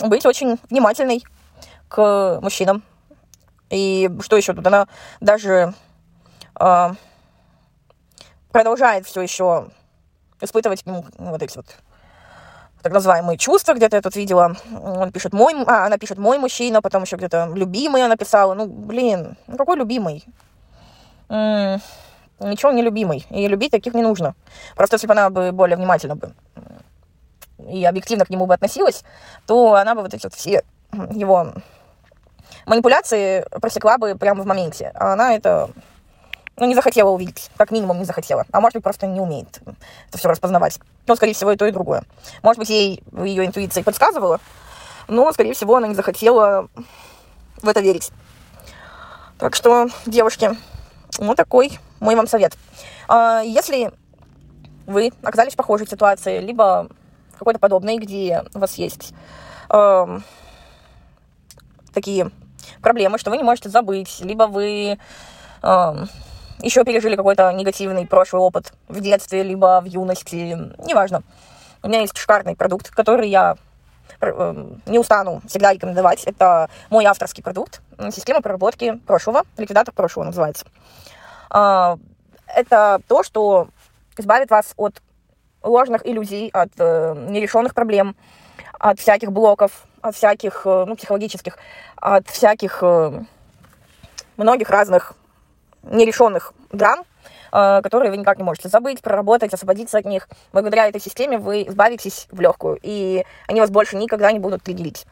быть 0.04 0.26
очень 0.26 0.58
внимательной 0.70 1.22
к 1.88 2.40
мужчинам. 2.42 2.82
И 3.70 4.10
что 4.22 4.36
еще 4.36 4.54
тут? 4.54 4.66
Она 4.66 4.86
даже 5.20 5.74
э, 6.58 6.90
продолжает 8.50 9.06
все 9.06 9.20
еще 9.20 9.68
испытывать 10.40 10.82
к 10.82 10.86
нему 10.86 11.04
вот 11.18 11.42
эти 11.42 11.56
вот 11.56 11.66
так 12.82 12.92
называемые 12.92 13.36
чувства, 13.36 13.74
где-то 13.74 13.96
я 13.96 14.02
тут 14.02 14.14
видела, 14.14 14.54
он 14.70 15.10
пишет 15.10 15.32
мой, 15.32 15.52
а, 15.66 15.86
она 15.86 15.98
пишет 15.98 16.16
мой 16.16 16.38
мужчина, 16.38 16.80
потом 16.80 17.02
еще 17.02 17.16
где-то 17.16 17.50
любимый 17.54 18.04
она 18.04 18.16
писала, 18.16 18.54
ну, 18.54 18.66
блин, 18.66 19.36
ну 19.48 19.56
какой 19.56 19.76
любимый? 19.76 20.24
М-м, 21.28 21.80
ничего 22.38 22.70
не 22.70 22.82
любимый, 22.82 23.26
и 23.30 23.48
любить 23.48 23.72
таких 23.72 23.94
не 23.94 24.02
нужно. 24.02 24.36
Просто 24.76 24.94
если 24.94 25.08
бы 25.08 25.12
она 25.12 25.28
бы 25.28 25.50
более 25.50 25.76
внимательно 25.76 26.14
бы 26.14 26.32
и 27.66 27.84
объективно 27.84 28.24
к 28.24 28.30
нему 28.30 28.46
бы 28.46 28.54
относилась, 28.54 29.02
то 29.46 29.74
она 29.74 29.94
бы 29.94 30.02
вот 30.02 30.14
эти 30.14 30.24
вот 30.24 30.34
все 30.34 30.62
его 30.92 31.52
манипуляции 32.66 33.44
просекла 33.60 33.98
бы 33.98 34.14
прямо 34.16 34.42
в 34.42 34.46
моменте. 34.46 34.92
А 34.94 35.12
она 35.12 35.34
это 35.34 35.70
ну, 36.56 36.66
не 36.66 36.74
захотела 36.74 37.10
увидеть, 37.10 37.50
как 37.56 37.70
минимум 37.70 37.98
не 37.98 38.04
захотела. 38.04 38.44
А 38.52 38.60
может 38.60 38.74
быть, 38.74 38.82
просто 38.82 39.06
не 39.06 39.20
умеет 39.20 39.60
это 40.08 40.18
все 40.18 40.28
распознавать. 40.28 40.78
Ну, 41.06 41.16
скорее 41.16 41.34
всего, 41.34 41.52
и 41.52 41.56
то, 41.56 41.66
и 41.66 41.72
другое. 41.72 42.02
Может 42.42 42.58
быть, 42.58 42.70
ей 42.70 43.02
ее 43.12 43.46
интуиция 43.46 43.82
подсказывала, 43.82 44.40
но, 45.06 45.30
скорее 45.32 45.54
всего, 45.54 45.76
она 45.76 45.88
не 45.88 45.94
захотела 45.94 46.68
в 47.62 47.68
это 47.68 47.80
верить. 47.80 48.10
Так 49.38 49.54
что, 49.54 49.88
девушки, 50.04 50.50
вот 51.18 51.36
такой 51.36 51.78
мой 52.00 52.16
вам 52.16 52.26
совет. 52.26 52.56
А, 53.06 53.40
если 53.40 53.92
вы 54.86 55.12
оказались 55.22 55.52
в 55.52 55.56
похожей 55.56 55.86
ситуации, 55.86 56.40
либо 56.40 56.88
какой-то 57.38 57.58
подобный, 57.58 57.98
где 57.98 58.44
у 58.54 58.58
вас 58.58 58.74
есть 58.74 59.14
э, 59.70 60.18
такие 61.92 62.30
проблемы, 62.82 63.18
что 63.18 63.30
вы 63.30 63.36
не 63.36 63.42
можете 63.42 63.68
забыть, 63.68 64.20
либо 64.20 64.44
вы 64.44 64.98
э, 65.62 66.06
еще 66.60 66.84
пережили 66.84 67.16
какой-то 67.16 67.52
негативный 67.52 68.06
прошлый 68.06 68.42
опыт 68.42 68.72
в 68.88 69.00
детстве, 69.00 69.42
либо 69.42 69.80
в 69.80 69.86
юности, 69.86 70.56
неважно. 70.84 71.22
У 71.82 71.88
меня 71.88 72.00
есть 72.00 72.16
шикарный 72.16 72.56
продукт, 72.56 72.90
который 72.90 73.28
я 73.28 73.56
э, 74.20 74.66
не 74.86 74.98
устану 74.98 75.40
всегда 75.46 75.72
рекомендовать. 75.72 76.24
Это 76.24 76.68
мой 76.90 77.04
авторский 77.04 77.42
продукт, 77.42 77.80
система 78.10 78.42
проработки 78.42 78.96
прошлого, 79.06 79.44
ликвидатор 79.56 79.94
прошлого 79.94 80.26
называется. 80.26 80.66
Э, 81.54 81.96
это 82.46 83.00
то, 83.06 83.22
что 83.22 83.68
избавит 84.16 84.50
вас 84.50 84.72
от 84.76 85.00
ложных 85.62 86.06
иллюзий, 86.06 86.50
от 86.52 86.70
э, 86.78 87.14
нерешенных 87.28 87.74
проблем, 87.74 88.16
от 88.78 88.98
всяких 88.98 89.32
блоков, 89.32 89.86
от 90.00 90.14
всяких, 90.14 90.62
э, 90.64 90.84
ну, 90.86 90.96
психологических, 90.96 91.58
от 91.96 92.28
всяких 92.28 92.78
э, 92.82 93.20
многих 94.36 94.70
разных 94.70 95.14
нерешенных 95.82 96.52
драм, 96.72 97.04
э, 97.52 97.82
которые 97.82 98.10
вы 98.10 98.16
никак 98.16 98.38
не 98.38 98.44
можете 98.44 98.68
забыть, 98.68 99.02
проработать, 99.02 99.52
освободиться 99.52 99.98
от 99.98 100.04
них. 100.04 100.28
Благодаря 100.52 100.88
этой 100.88 101.00
системе 101.00 101.38
вы 101.38 101.62
избавитесь 101.62 102.28
в 102.30 102.40
легкую, 102.40 102.78
и 102.82 103.24
они 103.46 103.60
вас 103.60 103.70
больше 103.70 103.96
никогда 103.96 104.30
не 104.32 104.38
будут 104.38 104.62
триггерить. 104.62 105.06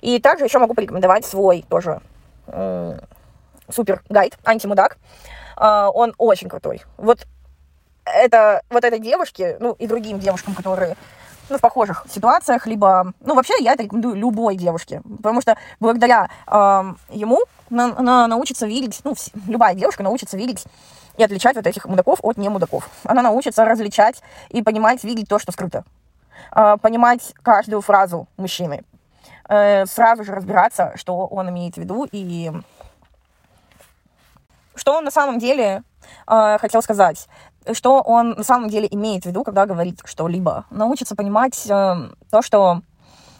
И 0.00 0.18
также 0.18 0.44
еще 0.44 0.58
могу 0.58 0.74
порекомендовать 0.74 1.24
свой 1.24 1.64
тоже 1.68 2.00
э, 2.46 2.98
супер 3.68 4.02
гайд 4.08 4.36
антимудак. 4.44 4.98
Э, 5.56 5.88
он 5.92 6.14
очень 6.18 6.48
крутой. 6.48 6.82
Вот 6.96 7.26
это 8.04 8.62
вот 8.70 8.84
этой 8.84 8.98
девушке, 8.98 9.56
ну 9.60 9.76
и 9.78 9.86
другим 9.86 10.18
девушкам, 10.18 10.54
которые 10.54 10.96
ну, 11.48 11.58
в 11.58 11.60
похожих 11.60 12.06
ситуациях, 12.08 12.66
либо, 12.66 13.12
ну, 13.20 13.34
вообще 13.34 13.54
я 13.60 13.72
это 13.72 13.82
рекомендую 13.82 14.14
любой 14.14 14.56
девушке, 14.56 15.02
потому 15.16 15.40
что 15.40 15.56
благодаря 15.80 16.28
э, 16.46 16.94
ему 17.10 17.40
она, 17.70 17.94
она 17.96 18.26
научится 18.26 18.66
видеть, 18.66 19.00
ну, 19.04 19.14
любая 19.46 19.74
девушка 19.74 20.02
научится 20.02 20.36
видеть 20.36 20.64
и 21.16 21.22
отличать 21.22 21.56
вот 21.56 21.66
этих 21.66 21.84
мудаков 21.86 22.20
от 22.22 22.36
не 22.36 22.48
мудаков. 22.48 22.88
Она 23.04 23.22
научится 23.22 23.64
различать 23.64 24.22
и 24.48 24.62
понимать, 24.62 25.04
видеть 25.04 25.28
то, 25.28 25.38
что 25.38 25.52
скрыто. 25.52 25.84
Э, 26.54 26.76
понимать 26.80 27.34
каждую 27.42 27.82
фразу 27.82 28.28
мужчины. 28.36 28.84
Э, 29.48 29.86
сразу 29.86 30.24
же 30.24 30.34
разбираться, 30.34 30.92
что 30.96 31.26
он 31.26 31.50
имеет 31.50 31.74
в 31.74 31.78
виду 31.78 32.06
и 32.10 32.50
что 34.74 34.96
он 34.96 35.04
на 35.04 35.10
самом 35.10 35.38
деле 35.38 35.82
э, 36.26 36.58
хотел 36.58 36.82
сказать 36.82 37.28
что 37.72 38.00
он 38.00 38.30
на 38.30 38.44
самом 38.44 38.68
деле 38.68 38.88
имеет 38.90 39.24
в 39.24 39.26
виду, 39.26 39.44
когда 39.44 39.66
говорит 39.66 40.00
что-либо. 40.04 40.64
Научиться 40.70 41.14
понимать 41.14 41.66
э, 41.68 42.08
то, 42.30 42.42
что 42.42 42.82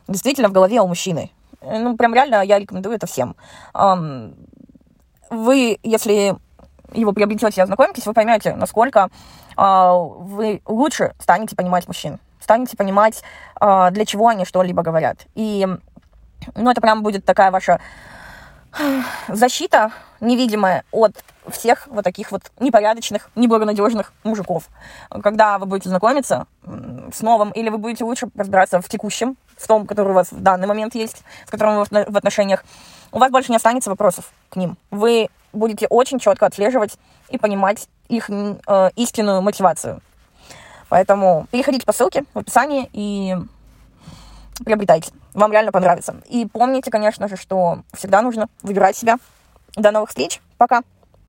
действительно 0.08 0.48
в 0.48 0.52
голове 0.52 0.80
у 0.80 0.86
мужчины. 0.86 1.30
Э, 1.60 1.78
ну, 1.78 1.96
прям 1.96 2.14
реально 2.14 2.42
я 2.44 2.58
рекомендую 2.58 2.96
это 2.96 3.06
всем. 3.06 3.36
Эм, 3.74 4.34
вы, 5.30 5.78
если 5.82 6.36
его 6.92 7.12
приобретете 7.12 7.60
и 7.60 7.64
ознакомитесь, 7.64 8.06
вы 8.06 8.14
поймете, 8.14 8.54
насколько 8.54 9.08
э, 9.56 9.92
вы 10.18 10.62
лучше 10.66 11.14
станете 11.18 11.56
понимать 11.56 11.86
мужчин. 11.86 12.18
Станете 12.40 12.76
понимать, 12.76 13.22
э, 13.60 13.90
для 13.90 14.04
чего 14.04 14.28
они 14.28 14.44
что-либо 14.44 14.82
говорят. 14.82 15.18
И 15.34 15.66
ну, 16.54 16.70
это 16.70 16.80
прям 16.80 17.02
будет 17.02 17.24
такая 17.24 17.50
ваша 17.50 17.80
защита 19.28 19.92
невидимая 20.22 20.84
от 20.92 21.22
всех 21.48 21.88
вот 21.88 22.04
таких 22.04 22.32
вот 22.32 22.42
непорядочных, 22.60 23.28
неблагонадежных 23.34 24.12
мужиков. 24.24 24.68
Когда 25.10 25.58
вы 25.58 25.66
будете 25.66 25.88
знакомиться 25.88 26.46
с 27.12 27.20
новым, 27.20 27.50
или 27.50 27.68
вы 27.68 27.78
будете 27.78 28.04
лучше 28.04 28.28
разбираться 28.34 28.80
в 28.80 28.88
текущем, 28.88 29.36
в 29.56 29.66
том, 29.66 29.86
который 29.86 30.10
у 30.10 30.14
вас 30.14 30.32
в 30.32 30.40
данный 30.40 30.66
момент 30.66 30.94
есть, 30.94 31.24
с 31.46 31.50
которым 31.50 31.78
вы 31.78 32.04
в 32.08 32.16
отношениях, 32.16 32.64
у 33.10 33.18
вас 33.18 33.30
больше 33.30 33.50
не 33.50 33.56
останется 33.56 33.90
вопросов 33.90 34.30
к 34.48 34.56
ним. 34.56 34.78
Вы 34.90 35.28
будете 35.52 35.86
очень 35.88 36.18
четко 36.18 36.46
отслеживать 36.46 36.98
и 37.28 37.36
понимать 37.36 37.88
их 38.08 38.30
э, 38.30 38.90
истинную 38.96 39.42
мотивацию. 39.42 40.00
Поэтому 40.88 41.46
переходите 41.50 41.84
по 41.84 41.92
ссылке 41.92 42.24
в 42.32 42.38
описании 42.38 42.88
и 42.92 43.36
приобретайте. 44.64 45.12
Вам 45.34 45.50
реально 45.50 45.72
понравится. 45.72 46.16
И 46.28 46.46
помните, 46.46 46.90
конечно 46.90 47.28
же, 47.28 47.36
что 47.36 47.80
всегда 47.92 48.22
нужно 48.22 48.48
выбирать 48.62 48.96
себя. 48.96 49.18
До 49.76 49.90
новых 49.90 50.10
встреч. 50.10 50.40
Пока. 50.58 50.82